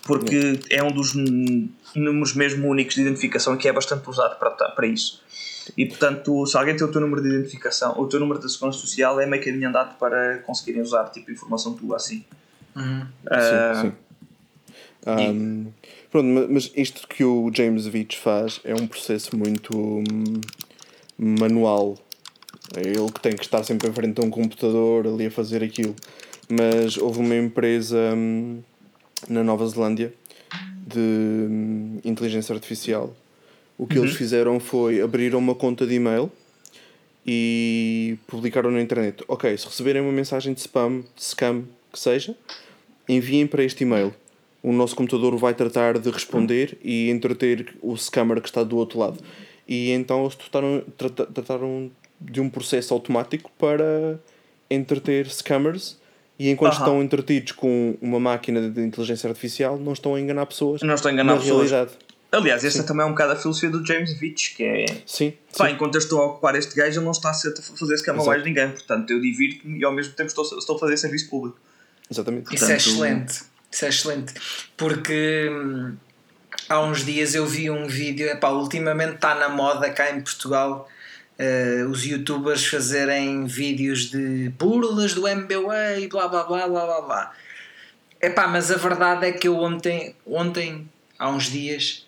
[0.05, 1.13] Porque é um dos
[1.95, 5.21] números mesmo únicos de identificação e que é bastante usado para, para isso.
[5.77, 8.79] E portanto, se alguém tem o teu número de identificação, o teu número da segurança
[8.79, 12.25] social é meio caminho andado para conseguirem usar tipo informação tua assim.
[12.75, 13.05] Uhum.
[13.31, 13.93] Ah, Sim, sim.
[15.05, 15.71] Um,
[16.13, 20.41] pronto, ma- mas isto que o James Veitch faz é um processo muito hum,
[21.17, 21.97] manual.
[22.77, 25.63] É ele que tem que estar sempre em frente a um computador ali a fazer
[25.63, 25.95] aquilo.
[26.47, 28.61] Mas houve uma empresa hum,
[29.27, 30.13] na Nova Zelândia
[30.85, 33.11] de hum, inteligência artificial.
[33.75, 36.31] O que eles fizeram foi abriram uma conta de e-mail
[37.25, 39.23] e publicaram na internet.
[39.27, 42.35] Ok, se receberem uma mensagem de spam, de scam, que seja,
[43.09, 44.13] enviem para este e-mail.
[44.63, 48.97] O nosso computador vai tratar de responder e entreter o scammer que está do outro
[48.97, 49.19] lado.
[49.67, 54.17] E então eles trataram, trata- trataram de um processo automático para
[54.69, 55.97] entreter scammers
[56.39, 56.81] e enquanto Aham.
[56.83, 61.09] estão entretidos com uma máquina de inteligência artificial não estão a enganar pessoas Não estão
[61.11, 61.69] a enganar na pessoas.
[61.69, 61.97] realidade.
[62.31, 65.67] Aliás, esta também é um bocado a filosofia do James Veitch, que é Sim, Pá,
[65.67, 65.73] sim.
[65.75, 68.43] enquanto eu estou a ocupar este gajo, ele não está a fazer scam a mais
[68.43, 68.69] ninguém.
[68.71, 71.59] Portanto, eu divirto-me e ao mesmo tempo estou, estou a fazer serviço público.
[72.09, 72.55] exatamente.
[72.55, 73.41] Isso é excelente.
[73.73, 74.33] Isso é excelente.
[74.77, 75.97] Porque hum,
[76.69, 80.87] há uns dias eu vi um vídeo, epá, ultimamente está na moda cá em Portugal
[81.39, 87.01] eh, os youtubers fazerem vídeos de burlas do MBA e blá blá blá blá blá
[87.01, 87.33] blá.
[88.21, 92.07] Epá, mas a verdade é que eu ontem, ontem, há uns dias,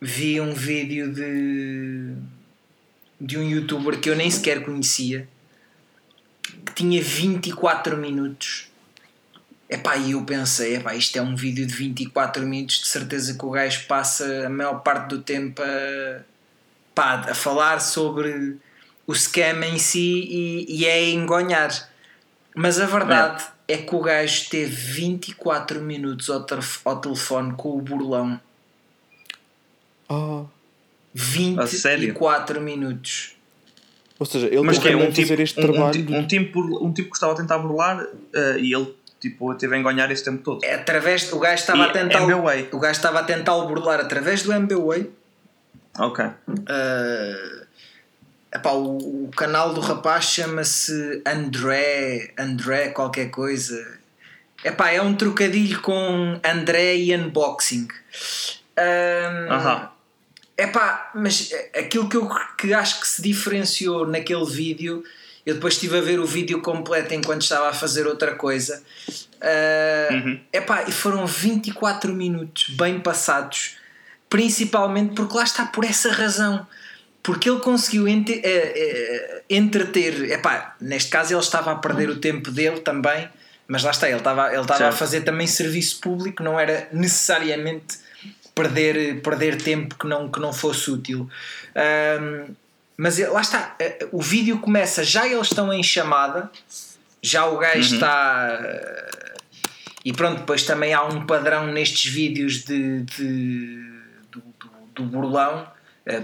[0.00, 2.14] vi um vídeo de,
[3.20, 5.28] de um youtuber que eu nem sequer conhecia
[6.64, 8.73] que tinha 24 minutos
[9.68, 13.44] Epá, e eu pensei, epá, isto é um vídeo de 24 minutos, de certeza que
[13.44, 16.20] o gajo passa a maior parte do tempo a,
[16.94, 18.56] pá, a falar sobre
[19.06, 21.70] o scam em si e, e é a engonhar.
[22.54, 23.78] Mas a verdade é.
[23.78, 26.46] que o gajo teve 24 minutos ao,
[26.84, 28.38] ao telefone com o burlão.
[30.08, 30.44] Ah,
[31.14, 33.34] 24 minutos.
[34.18, 35.92] ou seja, ele Mas que é um fazer tipo, este um, um, trabalho.
[35.92, 38.94] tipo- um, tipo, um tipo que estava a tentar burlar eh, e ele
[39.30, 40.64] tipo, teve a enganhar esse tempo todo.
[40.64, 42.68] É através, o gajo estava E a tentar MBWay.
[42.72, 45.10] o gajo estava a tentar o burlar através do MBWay
[45.98, 46.24] Ok.
[46.24, 47.66] Uh,
[48.52, 53.98] epá, o, o canal do rapaz chama-se André, André qualquer coisa.
[54.64, 57.86] Epá, é um trocadilho com André e unboxing.
[58.78, 59.94] Um.
[60.56, 65.02] É pá, mas aquilo que eu que acho que se diferenciou naquele vídeo,
[65.46, 68.82] eu depois estive a ver o vídeo completo enquanto estava a fazer outra coisa.
[69.10, 70.40] Uh, uhum.
[70.52, 73.76] Epá, e foram 24 minutos bem passados,
[74.30, 76.66] principalmente porque lá está por essa razão.
[77.22, 82.16] Porque ele conseguiu entre, uh, uh, entreter, epá, neste caso ele estava a perder o
[82.16, 83.28] tempo dele também,
[83.66, 87.98] mas lá está, ele estava, ele estava a fazer também serviço público, não era necessariamente
[88.54, 91.28] perder, perder tempo que não, que não fosse útil.
[92.20, 92.54] Um,
[92.96, 96.50] mas lá está, eh, o vídeo começa, já eles estão em chamada,
[97.22, 97.94] já o gajo uhum.
[97.94, 98.58] está.
[100.04, 103.90] E pronto, depois também há um padrão nestes vídeos de, de
[104.30, 105.66] do, do, do, burlão,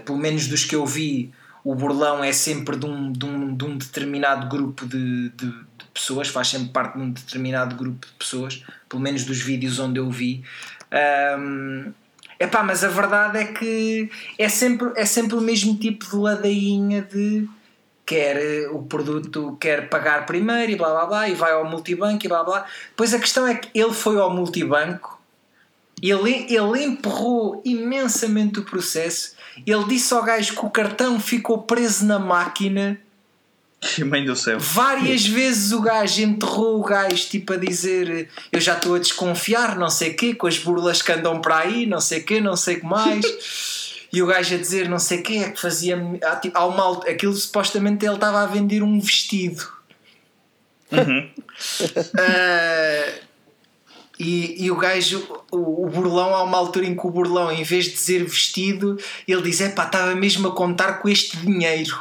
[0.04, 1.32] pelo menos dos que eu vi,
[1.64, 5.84] o burlão é sempre de um, de um, de um determinado grupo de, de, de,
[5.92, 9.98] pessoas, faz sempre parte de um determinado grupo de pessoas, pelo menos dos vídeos onde
[9.98, 10.42] eu vi.
[11.38, 11.92] Um,
[12.40, 17.02] Epá, mas a verdade é que é sempre, é sempre o mesmo tipo de ladainha
[17.02, 17.46] de
[18.06, 22.24] quer eh, o produto quer pagar primeiro e blá blá blá e vai ao multibanco
[22.24, 22.64] e blá blá.
[22.96, 25.20] Pois a questão é que ele foi ao multibanco,
[26.02, 29.36] ele, ele empurrou imensamente o processo,
[29.66, 32.98] ele disse ao gajo que o cartão ficou preso na máquina
[33.80, 34.58] Que mãe do céu.
[34.60, 39.76] Várias vezes o gajo enterrou o gajo, tipo a dizer eu já estou a desconfiar,
[39.76, 42.40] não sei o quê, com as burlas que andam para aí, não sei o quê,
[42.40, 43.24] não sei o que mais.
[44.12, 45.98] e o gajo a dizer não sei o quê, é que fazia.
[46.22, 49.66] Ah, tipo, ao mal, aquilo supostamente ele estava a vender um vestido.
[50.92, 51.30] Uhum.
[51.96, 53.20] uh,
[54.18, 57.62] e, e o gajo, o, o burlão, há uma altura em que o burlão, em
[57.62, 61.98] vez de dizer vestido, ele diz: é pá, estava mesmo a contar com este dinheiro.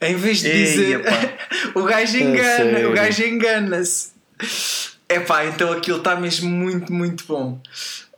[0.00, 1.02] Em vez de Ei, dizer
[1.74, 4.12] o gajo engana, o gajo engana-se.
[5.08, 7.60] É pá, então aquilo está mesmo muito, muito bom.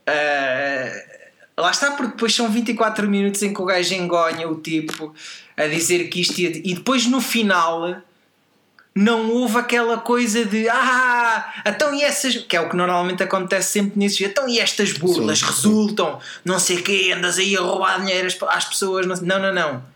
[0.07, 5.13] Uh, lá está, porque depois são 24 minutos em que o gajo engonha o tipo
[5.57, 6.49] a dizer que isto ia.
[6.49, 8.01] E depois no final
[8.95, 12.37] não houve aquela coisa de ah, então e essas.
[12.37, 14.23] que é o que normalmente acontece sempre nisso.
[14.23, 16.27] Então e estas burlas sim, resultam, sim.
[16.45, 19.05] não sei o quê, andas aí a roubar dinheiro às pessoas.
[19.05, 19.92] Não, não, não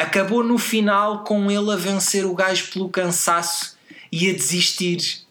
[0.00, 3.76] acabou no final com ele a vencer o gajo pelo cansaço
[4.10, 5.24] e a desistir.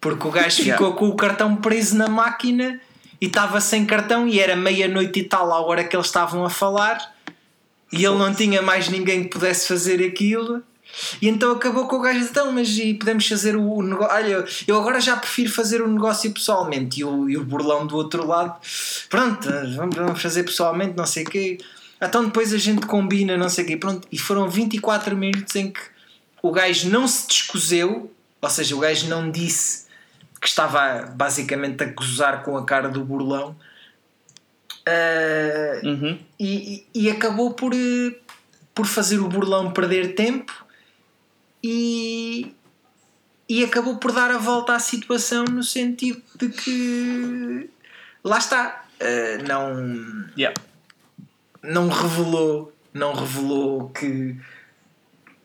[0.00, 2.80] Porque o gajo ficou com o cartão preso na máquina
[3.20, 6.50] e estava sem cartão e era meia-noite e tal a hora que eles estavam a
[6.50, 7.14] falar
[7.92, 10.62] e ele não tinha mais ninguém que pudesse fazer aquilo.
[11.20, 14.14] E então acabou com o gajo então, mas e podemos fazer o, negócio.
[14.14, 17.00] Olha, eu agora já prefiro fazer o negócio pessoalmente.
[17.00, 18.56] E o, e o burlão do outro lado,
[19.08, 21.58] pronto, vamos fazer pessoalmente, não sei o quê.
[22.00, 23.76] Então depois a gente combina, não sei o quê.
[23.76, 25.80] Pronto, e foram 24 minutos em que
[26.42, 29.86] o gajo não se descoseu, ou seja, o gajo não disse
[30.40, 33.56] que estava basicamente a gozar com a cara do burlão.
[34.88, 36.18] Uh, uhum.
[36.40, 38.16] e, e, acabou por, eh,
[38.74, 40.64] por fazer o burlão perder tempo
[41.62, 42.54] e,
[43.46, 47.68] e acabou por dar a volta à situação no sentido de que
[48.24, 50.26] lá está, uh, não.
[50.38, 50.58] Yeah
[51.62, 54.36] não revelou, não revelou que,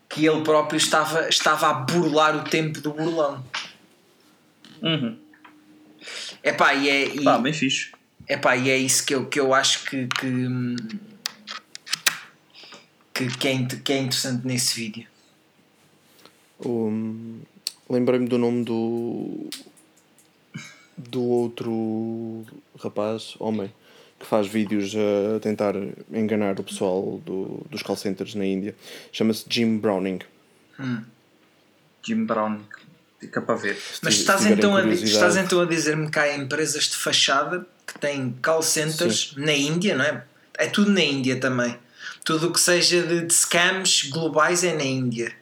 [0.08, 3.44] que ele próprio estava, estava a burlar o tempo do burlão.
[4.82, 5.18] Uhum.
[6.42, 7.92] Epá, e é, e, Pá, bem fixe.
[8.28, 10.48] Epá, e é isso que eu, que eu acho que, que,
[13.14, 15.06] que, que, é, que é interessante nesse vídeo.
[16.64, 17.40] Um,
[17.88, 19.50] Lembrei-me do nome do
[20.96, 22.44] do outro
[22.78, 23.72] rapaz, homem,
[24.24, 25.74] que faz vídeos a tentar
[26.10, 28.74] enganar o pessoal do, dos call centers na Índia.
[29.12, 30.20] Chama-se Jim Browning.
[30.80, 31.04] Hum.
[32.02, 32.64] Jim Browning.
[33.20, 33.78] Fica para ver.
[34.02, 38.34] Mas estás então, a, estás então a dizer-me que há empresas de fachada que têm
[38.42, 39.44] call centers Sim.
[39.44, 40.24] na Índia, não é?
[40.56, 41.76] É tudo na Índia também.
[42.24, 45.32] Tudo o que seja de, de scams globais é na Índia.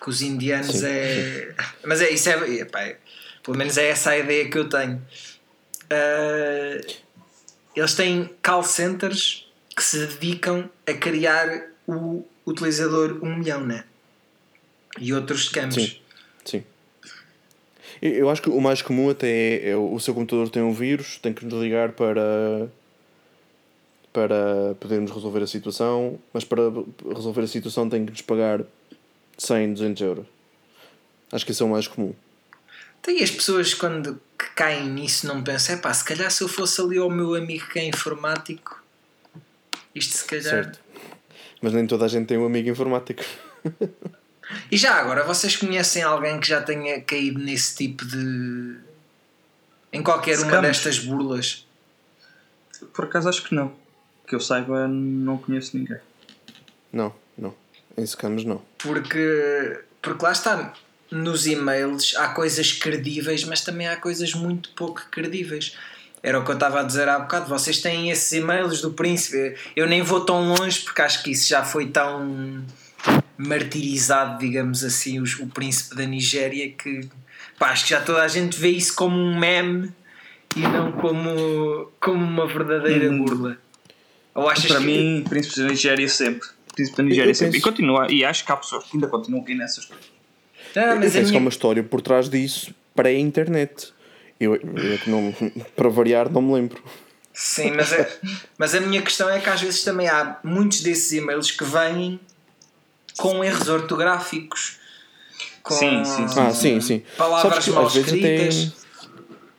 [0.00, 0.86] Que os indianos Sim.
[0.86, 1.54] é.
[1.86, 2.96] Mas é isso, é, é,
[3.44, 5.00] pelo menos é essa a ideia que eu tenho.
[5.84, 7.07] Uh,
[7.78, 13.84] eles têm call centers que se dedicam a criar o utilizador 1 um milhão, né?
[14.98, 15.74] E outros scams.
[15.74, 15.96] Sim,
[16.44, 16.64] sim.
[18.02, 21.18] Eu acho que o mais comum até é, é o seu computador tem um vírus,
[21.18, 22.68] tem que nos ligar para
[24.12, 26.62] para podermos resolver a situação, mas para
[27.14, 28.62] resolver a situação tem que nos pagar
[29.36, 30.26] 100, 200 euros.
[31.30, 32.12] Acho que isso é o mais comum.
[33.00, 34.20] Então, e as pessoas quando
[34.54, 37.66] caem nisso não pensam, é pá, se calhar se eu fosse ali ao meu amigo
[37.68, 38.82] que é informático,
[39.94, 40.44] isto se calhar.
[40.44, 40.80] Certo.
[41.60, 43.22] Mas nem toda a gente tem um amigo informático.
[44.70, 48.76] e já agora, vocês conhecem alguém que já tenha caído nesse tipo de.
[49.92, 50.52] em qualquer Scams.
[50.52, 51.66] uma destas burlas?
[52.92, 53.74] Por acaso acho que não.
[54.26, 55.98] Que eu saiba, não conheço ninguém.
[56.92, 57.54] Não, não.
[57.96, 58.62] Em scams não.
[58.78, 60.72] Porque, porque lá está,
[61.10, 65.76] nos e-mails há coisas credíveis, mas também há coisas muito pouco credíveis.
[66.22, 67.48] Era o que eu estava a dizer há bocado.
[67.48, 69.54] Vocês têm esses e-mails do príncipe.
[69.76, 72.64] Eu nem vou tão longe porque acho que isso já foi tão
[73.36, 77.08] martirizado, digamos assim, os, o príncipe da Nigéria que
[77.58, 79.92] pá, acho que já toda a gente vê isso como um meme
[80.56, 83.24] e não como, como uma verdadeira Hum.
[83.24, 83.56] burla.
[84.34, 86.48] Ou achas Para que mim, Príncipe da Nigéria sempre.
[86.74, 87.52] Príncipe da Nigéria Eu sempre.
[87.54, 88.06] penso- E continua.
[88.10, 90.06] E acho que há pessoas que ainda continuam aqui nessas coisas.
[90.76, 91.40] Ah, eu mas a penso que há minha...
[91.40, 93.92] uma história por trás disso pré-internet.
[94.40, 94.62] Eu, eu
[94.94, 95.34] é não,
[95.76, 96.82] para variar, não me lembro.
[97.32, 98.18] Sim, mas, é,
[98.58, 102.18] mas a minha questão é que às vezes também há muitos desses e-mails que vêm
[103.16, 104.78] com erros ortográficos.
[105.62, 106.40] Com Sim, sim, sim.
[106.40, 107.02] Ah, sim, sim.
[107.16, 108.86] Palavras que mal às vezes até, escritas.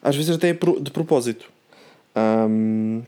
[0.01, 1.45] às vezes até é de propósito.
[2.15, 3.01] Ahm,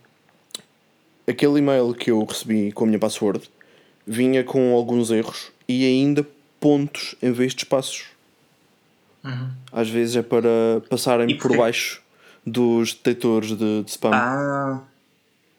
[1.28, 3.49] aquele e-mail que eu recebi com a minha password
[4.08, 6.26] vinha com alguns erros e ainda
[6.62, 8.05] pontos em vez de espaços.
[9.72, 12.01] Às vezes é para passarem por baixo
[12.45, 14.82] dos detectores de, de spam, Ah,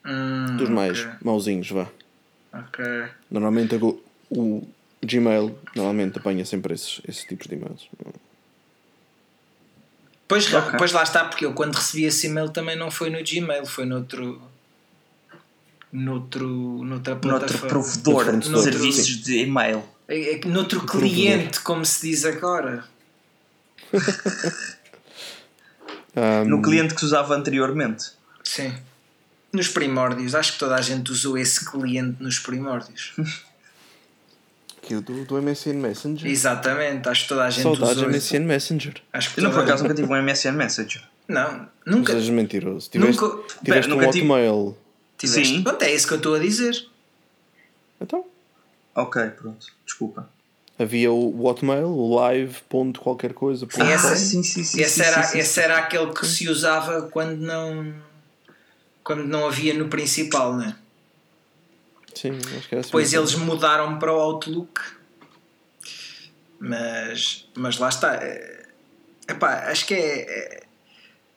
[0.05, 1.87] Hum, dos mais ok, mauzinhos, vá.
[2.51, 2.83] ok.
[3.31, 4.67] Normalmente Go- o
[5.01, 7.87] Gmail normalmente apanha sempre esses, esses tipos de e-mails.
[10.27, 10.73] Pois, Ok.
[10.77, 13.85] pois lá está, porque eu quando recebi esse e-mail também não foi no Gmail, foi
[13.85, 14.41] noutro.
[15.91, 16.47] Noutro,
[16.83, 17.67] noutra noutro plataforma.
[17.69, 19.83] provedor de serviços de e-mail.
[20.07, 22.83] É- é noutro cliente, como se diz agora.
[26.45, 28.11] No cliente que se usava anteriormente.
[28.43, 28.71] Sim.
[29.51, 33.13] Nos primórdios, acho que toda a gente usou esse cliente nos primórdios.
[34.83, 36.29] aquilo do, do MSN Messenger.
[36.29, 38.09] Exatamente, acho que toda a gente Saudades usou.
[38.09, 38.93] MSN Messenger.
[39.13, 41.01] Acho que Eu não, por acaso, nunca tive um MSN Messenger.
[41.27, 42.89] Não, nunca Mas és mentiroso.
[42.91, 44.77] Tiveste, Nunca- tiveste Pera, um nunca tive- Hotmail.
[45.17, 45.47] tiveste.
[45.55, 45.63] Sim.
[45.63, 46.85] Pronto, é isso que eu estou a dizer.
[48.01, 48.25] Então,
[48.95, 49.65] Ok, pronto.
[49.85, 50.29] Desculpa.
[50.77, 53.65] havia o Hotmail, o live, ponto qualquer coisa.
[53.65, 54.81] ponto Sim, essa- sim, sim, sim.
[54.81, 55.39] esse, sim, era, sim, sim.
[55.39, 57.93] esse era aquele que se usava quando não
[59.03, 60.75] quando não havia no principal, né?
[62.15, 62.87] Sim, acho que era assim.
[62.89, 64.79] Depois uma eles mudaram para o Outlook,
[66.59, 68.15] mas, mas lá está.
[68.15, 68.65] É,
[69.27, 70.63] epá, acho que é,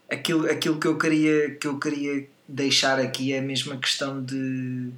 [0.09, 4.23] é aquilo, aquilo que, eu queria, que eu queria deixar aqui é a mesma questão
[4.23, 4.91] de.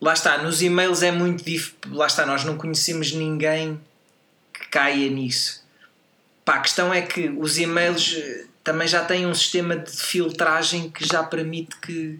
[0.00, 1.74] Lá está, nos e-mails é muito difícil.
[1.90, 3.80] Lá está, nós não conhecemos ninguém
[4.52, 5.64] que caia nisso.
[6.44, 10.90] Pá, a questão é que os e-mails eh, também já têm um sistema de filtragem
[10.90, 12.18] que já permite que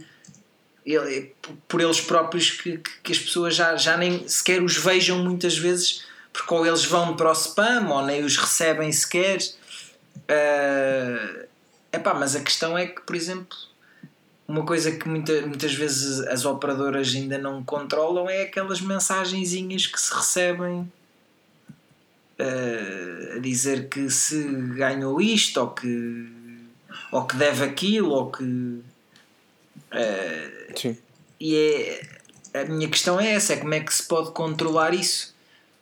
[0.85, 1.33] ele-
[1.69, 6.05] por eles próprios que, que, as pessoas já, já nem sequer os vejam muitas vezes
[6.33, 9.39] porque ou eles vão para o spam ou nem os recebem sequer
[10.29, 11.47] é
[11.93, 13.57] epá, mas a questão é que por exemplo
[14.49, 20.01] uma coisa que muita, muitas vezes as operadoras ainda não controlam é aquelas mensagenzinhas que
[20.01, 20.91] se recebem
[22.39, 24.43] eh, a dizer que se
[24.75, 26.33] ganhou isto ou que
[27.11, 28.81] ou que deve aquilo ou que
[29.91, 30.97] eh, Sim.
[31.41, 35.35] e é, a minha questão é essa, é como é que se pode controlar isso?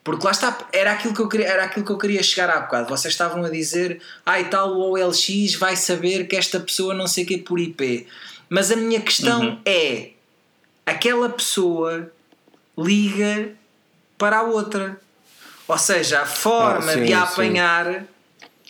[0.03, 2.61] Porque lá está, era aquilo que eu queria, era aquilo que eu queria chegar há
[2.61, 2.91] bocado.
[2.91, 7.07] Vocês estavam a dizer, ah e tal, o OLX vai saber que esta pessoa não
[7.07, 8.07] sei o que por IP.
[8.55, 9.59] Mas a minha questão Uhum.
[9.67, 10.11] é
[10.87, 12.09] aquela pessoa
[12.79, 13.51] liga
[14.17, 15.01] para a outra.
[15.67, 17.33] Ou seja, a forma Ah, sim, de a sim.
[17.33, 18.05] apanhar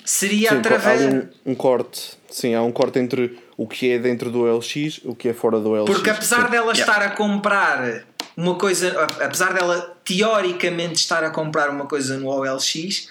[0.06, 1.02] seria Sim, através.
[1.02, 2.16] há um, um corte.
[2.30, 5.60] Sim, há um corte entre o que é dentro do LX o que é fora
[5.60, 5.84] do LX.
[5.92, 6.50] Porque apesar Sim.
[6.52, 6.80] dela Yeah.
[6.80, 8.04] estar a comprar
[8.34, 13.08] uma coisa, apesar dela teoricamente estar a comprar uma coisa no OLX,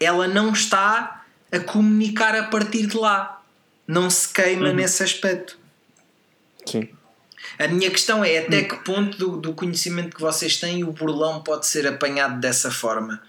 [0.00, 3.40] ela não está a comunicar a partir de lá.
[3.86, 5.59] Não se queima nesse aspecto.
[6.66, 6.88] Sim.
[7.58, 11.42] A minha questão é até que ponto do, do conhecimento que vocês têm o burlão
[11.42, 13.22] pode ser apanhado dessa forma.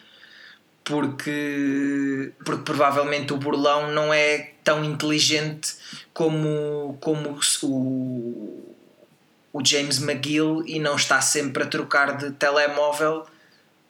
[0.84, 5.76] Porque, porque provavelmente o burlão não é tão inteligente
[6.14, 8.76] como, como o,
[9.54, 13.26] o James McGill e não está sempre a trocar de telemóvel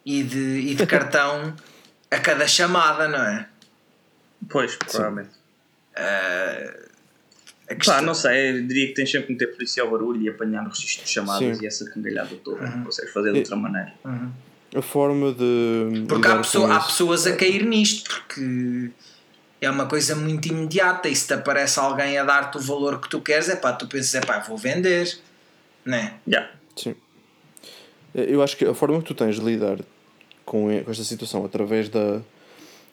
[0.05, 1.55] e de, e de cartão
[2.09, 3.47] a cada chamada, não é?
[4.49, 5.31] Pois, provavelmente.
[7.71, 10.21] A Pá, questão- não sei, eu diria que tens sempre que meter polícia ao barulho
[10.21, 11.63] e apanhar o registro de chamadas Sim.
[11.63, 12.67] e essa cangalhada toda.
[12.67, 13.93] Não consegues fazer de outra maneira.
[14.75, 16.05] A forma de.
[16.07, 18.89] Porque há, pessoa- há pessoas a cair nisto, porque
[19.59, 23.09] é uma coisa muito imediata e se te aparece alguém a dar-te o valor que
[23.09, 25.17] tu queres, é pá, tu pensas, é pá, vou vender,
[25.85, 26.13] né?
[26.27, 26.49] Yeah.
[26.75, 26.95] Sim.
[28.13, 29.77] Eu acho que a forma que tu tens de lidar
[30.45, 32.21] com com esta situação através da,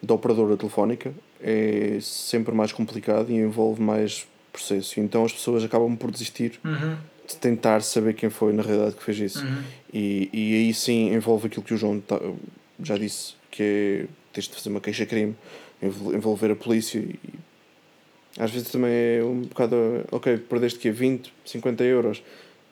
[0.02, 4.98] da operadora telefónica é sempre mais complicado e envolve mais processo.
[5.00, 6.96] Então as pessoas acabam por desistir Uhum.
[7.26, 9.46] de tentar saber quem foi na realidade que fez isso.
[9.92, 12.20] E, e aí sim envolve aquilo que o João tá-
[12.82, 15.34] já disse, que é tens de fazer uma queixa-crime,
[15.82, 17.18] envol- envolver a polícia e
[18.38, 19.76] às vezes também é um bocado
[20.12, 22.22] ok, perdeste que 20, 50 euros,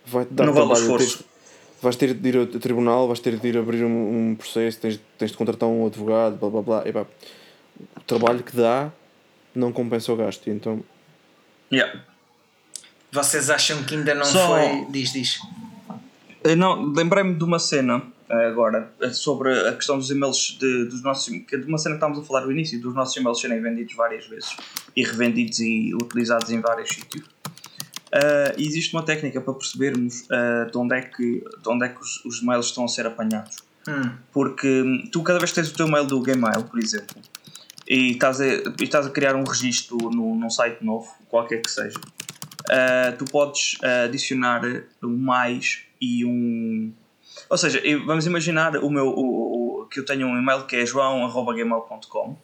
[0.05, 1.23] vai-te dar Não trabalho, tens-
[1.83, 5.01] vais ter de ir ao tribunal, vais ter de ir abrir um, um processo, tens,
[5.19, 6.89] tens de contratar um advogado, blá blá blá.
[6.89, 7.05] Epá,
[7.97, 8.93] o trabalho que dá
[9.55, 10.47] não compensa o gasto.
[10.47, 10.83] e Então,
[11.73, 12.01] Yeah.
[13.13, 14.87] Vocês acham que ainda não Só- foi.
[14.91, 15.39] Diz, diz.
[16.45, 20.85] Eh, Não, lembrei-me de uma cena eh, agora eh, sobre a questão dos e-mails de,
[20.85, 23.41] dos nossos é de uma cena que estávamos a falar no início, dos nossos e-mails
[23.41, 24.57] serem vendidos várias vezes
[24.95, 27.25] e revendidos e utilizados em vários sítios.
[28.13, 32.01] Eh, existe uma técnica para percebermos eh, de onde é que, de onde é que
[32.01, 33.57] os, os e-mails estão a ser apanhados.
[33.89, 34.11] Hum.
[34.33, 37.17] Porque hum, tu cada vez que tens o teu e-mail do Gmail, por exemplo,
[37.89, 41.71] e estás a, e estás a criar um registro no, num site novo, qualquer que
[41.71, 41.99] seja,
[42.71, 44.63] ah, tu podes adicionar
[45.03, 46.93] um mais e um.
[47.51, 50.85] Ou seja, vamos imaginar o meu, o, o- que eu tenho um e-mail que é
[50.87, 52.37] joão.gmail.com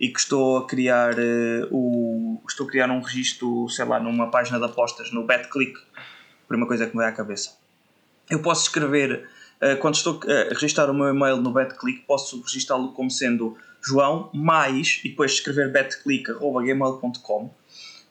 [0.00, 2.40] e que estou a criar eh, o.
[2.48, 5.78] Estou a criar um registro, sei lá, numa página de apostas no BetClick.
[6.48, 7.56] Primeira coisa que me vem à cabeça.
[8.30, 9.28] Eu posso escrever,
[9.60, 14.30] eh, quando estou a registrar o meu e-mail no BetClick, posso registá-lo como sendo João,
[14.34, 17.50] mais, e depois escrever betclick.gmail.com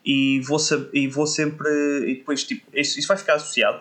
[0.04, 0.58] e vou,
[0.92, 1.68] e vou sempre,
[2.08, 3.80] e depois tipo, isso, isso vai ficar associado,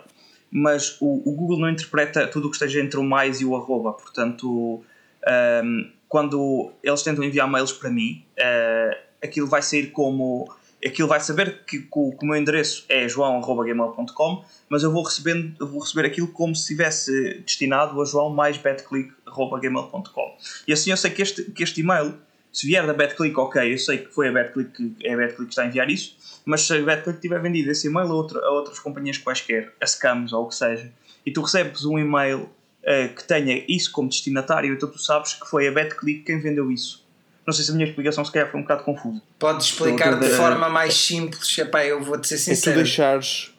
[0.51, 3.55] mas o, o Google não interpreta tudo o que esteja entre o mais e o
[3.55, 4.83] arroba, portanto,
[5.25, 10.49] ahm, quando eles tentam enviar mails para mim, ah, aquilo vai sair como
[10.85, 15.03] aquilo vai saber que, que o, que o meu endereço é joão.gmail.com, mas eu vou,
[15.03, 20.37] recebendo, eu vou receber aquilo como se estivesse destinado a joão mais betclick.gmail.com.
[20.67, 22.15] E assim eu sei que este, que este e-mail,
[22.51, 25.45] se vier da BetClick, ok, eu sei que foi a BetClick que é a BetClick
[25.45, 28.39] que está a enviar isso, mas se a BetClick tiver vendido esse e-mail a, outra,
[28.39, 30.91] a outras companhias quaisquer, a scams ou o que seja,
[31.25, 32.49] e tu recebes um e-mail
[32.83, 36.71] eh, que tenha isso como destinatário, então tu sabes que foi a BetClick quem vendeu
[36.71, 37.04] isso.
[37.45, 39.21] Não sei se a minha explicação se calhar foi um bocado confusa.
[39.37, 41.55] Podes explicar a de forma mais simples.
[41.57, 42.75] Epá, eu vou-te ser é tu sincero.
[42.77, 43.51] deixares,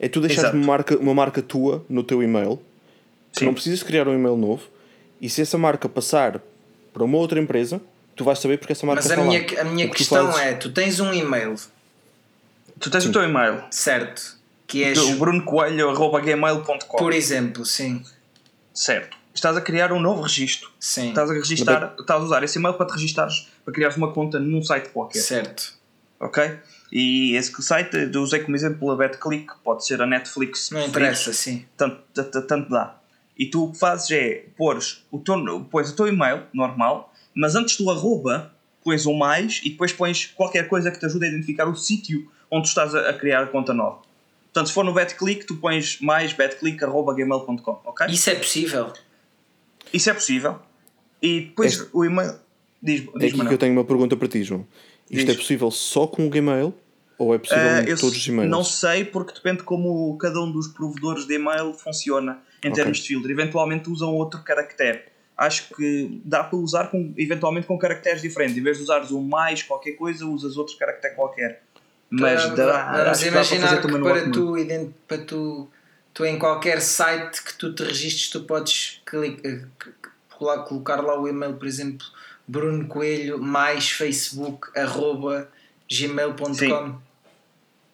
[0.00, 2.58] é tu deixares uma marca, uma marca tua no teu e-mail,
[3.32, 3.46] que Sim.
[3.46, 4.62] não precisas criar um e-mail novo,
[5.20, 6.40] e se essa marca passar
[6.92, 7.80] para uma outra empresa,
[8.16, 9.60] tu vais saber porque essa marca Mas a está minha, lá.
[9.60, 11.54] a minha que tu questão fazes- é: tu tens um e-mail,
[12.80, 14.36] Tu tens o teu e-mail, certo?
[14.66, 18.02] Que é, o brunocoelho.gmail.com, por exemplo, sim.
[18.72, 19.16] certo?
[19.34, 20.70] Estás a criar um novo registro.
[20.78, 21.08] Sim.
[21.08, 24.38] Estás a registar, estás a usar esse e-mail para te registares, para criares uma conta
[24.38, 25.20] num site qualquer.
[25.20, 25.74] Certo.
[26.20, 26.58] Ok?
[26.92, 30.70] E esse site eu usei como exemplo a BetClick, pode ser a Netflix.
[30.70, 31.64] Não interessa, sim.
[31.76, 32.96] Tanto, tanto, tanto dá.
[33.36, 37.56] E tu o que fazes é pôres o teu, pões o teu e-mail normal, mas
[37.56, 38.52] antes do arroba
[38.84, 42.30] pões um mais e depois pões qualquer coisa que te ajude a identificar o sítio
[42.48, 43.98] onde tu estás a, a criar a conta nova.
[44.44, 48.06] Portanto, se for no BetClick, tu pões mais betclick.gmail.com, ok?
[48.08, 48.92] Isso é possível.
[49.94, 50.58] Isso é possível.
[51.22, 52.34] E depois Este- o e-mail.
[52.82, 54.66] Diz, É diz aqui que eu tenho uma pergunta para ti, João.
[55.10, 55.34] Isto Diz.
[55.34, 56.74] é possível só com o Gmail
[57.18, 58.50] ou é possível Ah, em todos os e-mails?
[58.50, 62.72] não sei porque depende como cada um dos provedores de e-mail funciona em Ok.
[62.74, 63.30] termos de filtro.
[63.30, 65.02] Eventualmente usam outro caractere.
[65.36, 68.56] Acho que dá para usar com, eventualmente com caracteres diferentes.
[68.56, 71.62] Em vez de usares um mais qualquer coisa, usas outro caractere qualquer.
[72.10, 75.68] Mas dá, acho que dá para imaginar fazer que para tu, para tu,
[76.14, 79.64] tu em qualquer site que tu te registres, tu podes clic- eh,
[80.30, 82.06] colocar lá o e-mail, por exemplo,
[82.46, 85.48] Bruno Coelho mais Facebook arroba
[85.90, 86.98] gmail.com.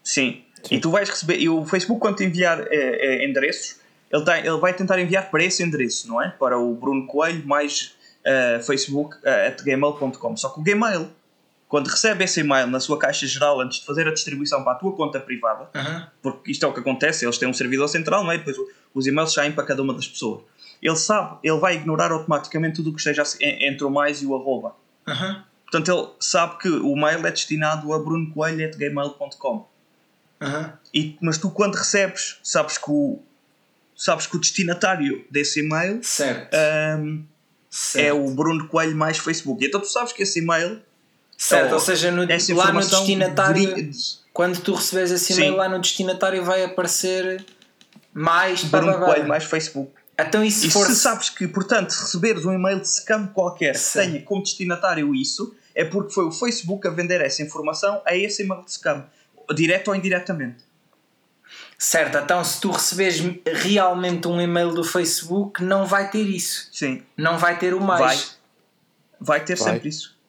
[0.02, 0.44] Sim.
[0.70, 1.38] E tu vais receber.
[1.38, 3.76] E o Facebook, quando te enviar eh, eh, endereços,
[4.12, 6.28] ele, tem, ele vai tentar enviar para esse endereço, não é?
[6.30, 7.94] Para o Bruno Coelho mais
[8.24, 10.36] eh, Facebook eh, at gmail.com.
[10.36, 11.08] Só que o Gmail,
[11.70, 14.74] quando recebe esse e-mail na sua caixa geral antes de fazer a distribuição para a
[14.74, 16.06] tua conta privada, Aham.
[16.20, 18.38] porque isto é o que acontece, eles têm um servidor central, não é?
[18.38, 18.56] Depois
[18.92, 20.42] os e-mails saem para cada uma das pessoas.
[20.82, 24.26] Ele sabe, ele vai ignorar automaticamente tudo o que esteja en- entre o mais e
[24.26, 24.74] o arroba.
[25.06, 25.44] Aham.
[25.70, 29.68] Portanto, ele sabe que o mail é destinado a brunocoelho.gmail.com.
[30.40, 30.72] Aham.
[30.92, 33.20] E, mas tu quando recebes, sabes que o,
[33.94, 36.54] sabes que o destinatário desse e-mail certo.
[37.94, 39.64] é o Bruno Coelho mais Facebook.
[39.64, 40.80] Então tu sabes que esse e-mail,
[41.42, 43.90] Certo, ou ou seja, no, lá no destinatário, diri-
[44.32, 47.44] quando tu receberes esse e-mail lá no destinatário vai aparecer
[48.12, 49.04] mais Bruno pá, pá.
[49.06, 49.92] Coelho mais Facebook.
[50.18, 53.72] Então e se E for se sabes que, portanto, receberes um e-mail de scam qualquer
[53.72, 58.14] que tenha como destinatário isso, é porque foi o Facebook a vender essa informação a
[58.14, 59.06] esse e-mail de scam,
[59.54, 60.58] direto ou indiretamente.
[61.78, 66.68] Certo, então se tu receberes realmente um e-mail do Facebook, não vai ter isso.
[66.70, 68.00] Sim, Não vai ter o mais.
[68.02, 68.18] vai.
[69.18, 69.72] Vai ter Vai.
[69.72, 70.19] sempre isso.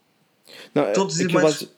[0.75, 1.71] Não, Todos os aquilo e-mails- basi-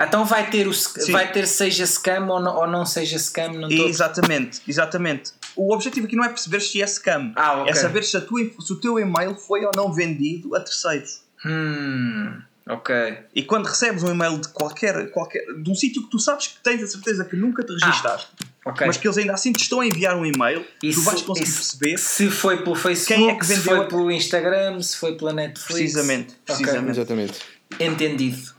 [0.00, 1.12] Então vai ter, o, Sim.
[1.12, 5.32] vai ter seja scam ou não, ou não seja scam, não estou a Exatamente, exatamente.
[5.54, 7.70] O objetivo aqui não é perceber se é scam, Ah, ok.
[7.70, 11.22] é saber se, a tua, se o teu e-mail foi ou não vendido a terceiros.
[11.44, 13.18] Hum, ok.
[13.34, 16.60] E quando recebes um e-mail de qualquer, qualquer de um sítio que tu sabes que
[16.62, 18.28] tens a certeza que nunca te registaste,
[18.64, 18.86] ok.
[18.86, 21.98] mas que eles ainda assim te estão a enviar um e-mail, tu vais conseguir perceber
[21.98, 25.16] se foi pelo Facebook, Quem é que se vendeu foi a- pelo Instagram, se foi
[25.16, 25.66] pela Netflix.
[25.92, 26.90] Precisamente, precisamente.
[26.90, 27.34] Exatamente.
[27.80, 28.52] Entendido.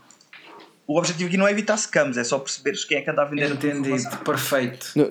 [0.86, 3.24] O objetivo aqui não é evitar scams, é só perceberes quem é que anda a
[3.24, 3.88] vender a Entendido.
[3.88, 4.18] informação.
[4.24, 4.92] Perfeito.
[4.94, 5.08] Não,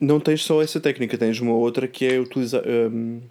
[0.00, 2.62] não tens só essa técnica, tens uma outra que é utilizar.
[2.66, 3.22] hum,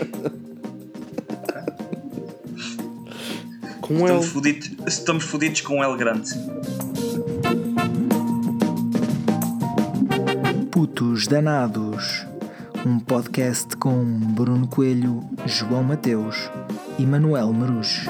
[3.92, 4.32] Com estamos ele.
[4.32, 6.30] fodidos, estamos fodidos com um L grande.
[10.70, 12.26] Putos Danados,
[12.86, 16.50] um podcast com Bruno Coelho, João Mateus
[16.98, 18.06] e Manuel Marujo.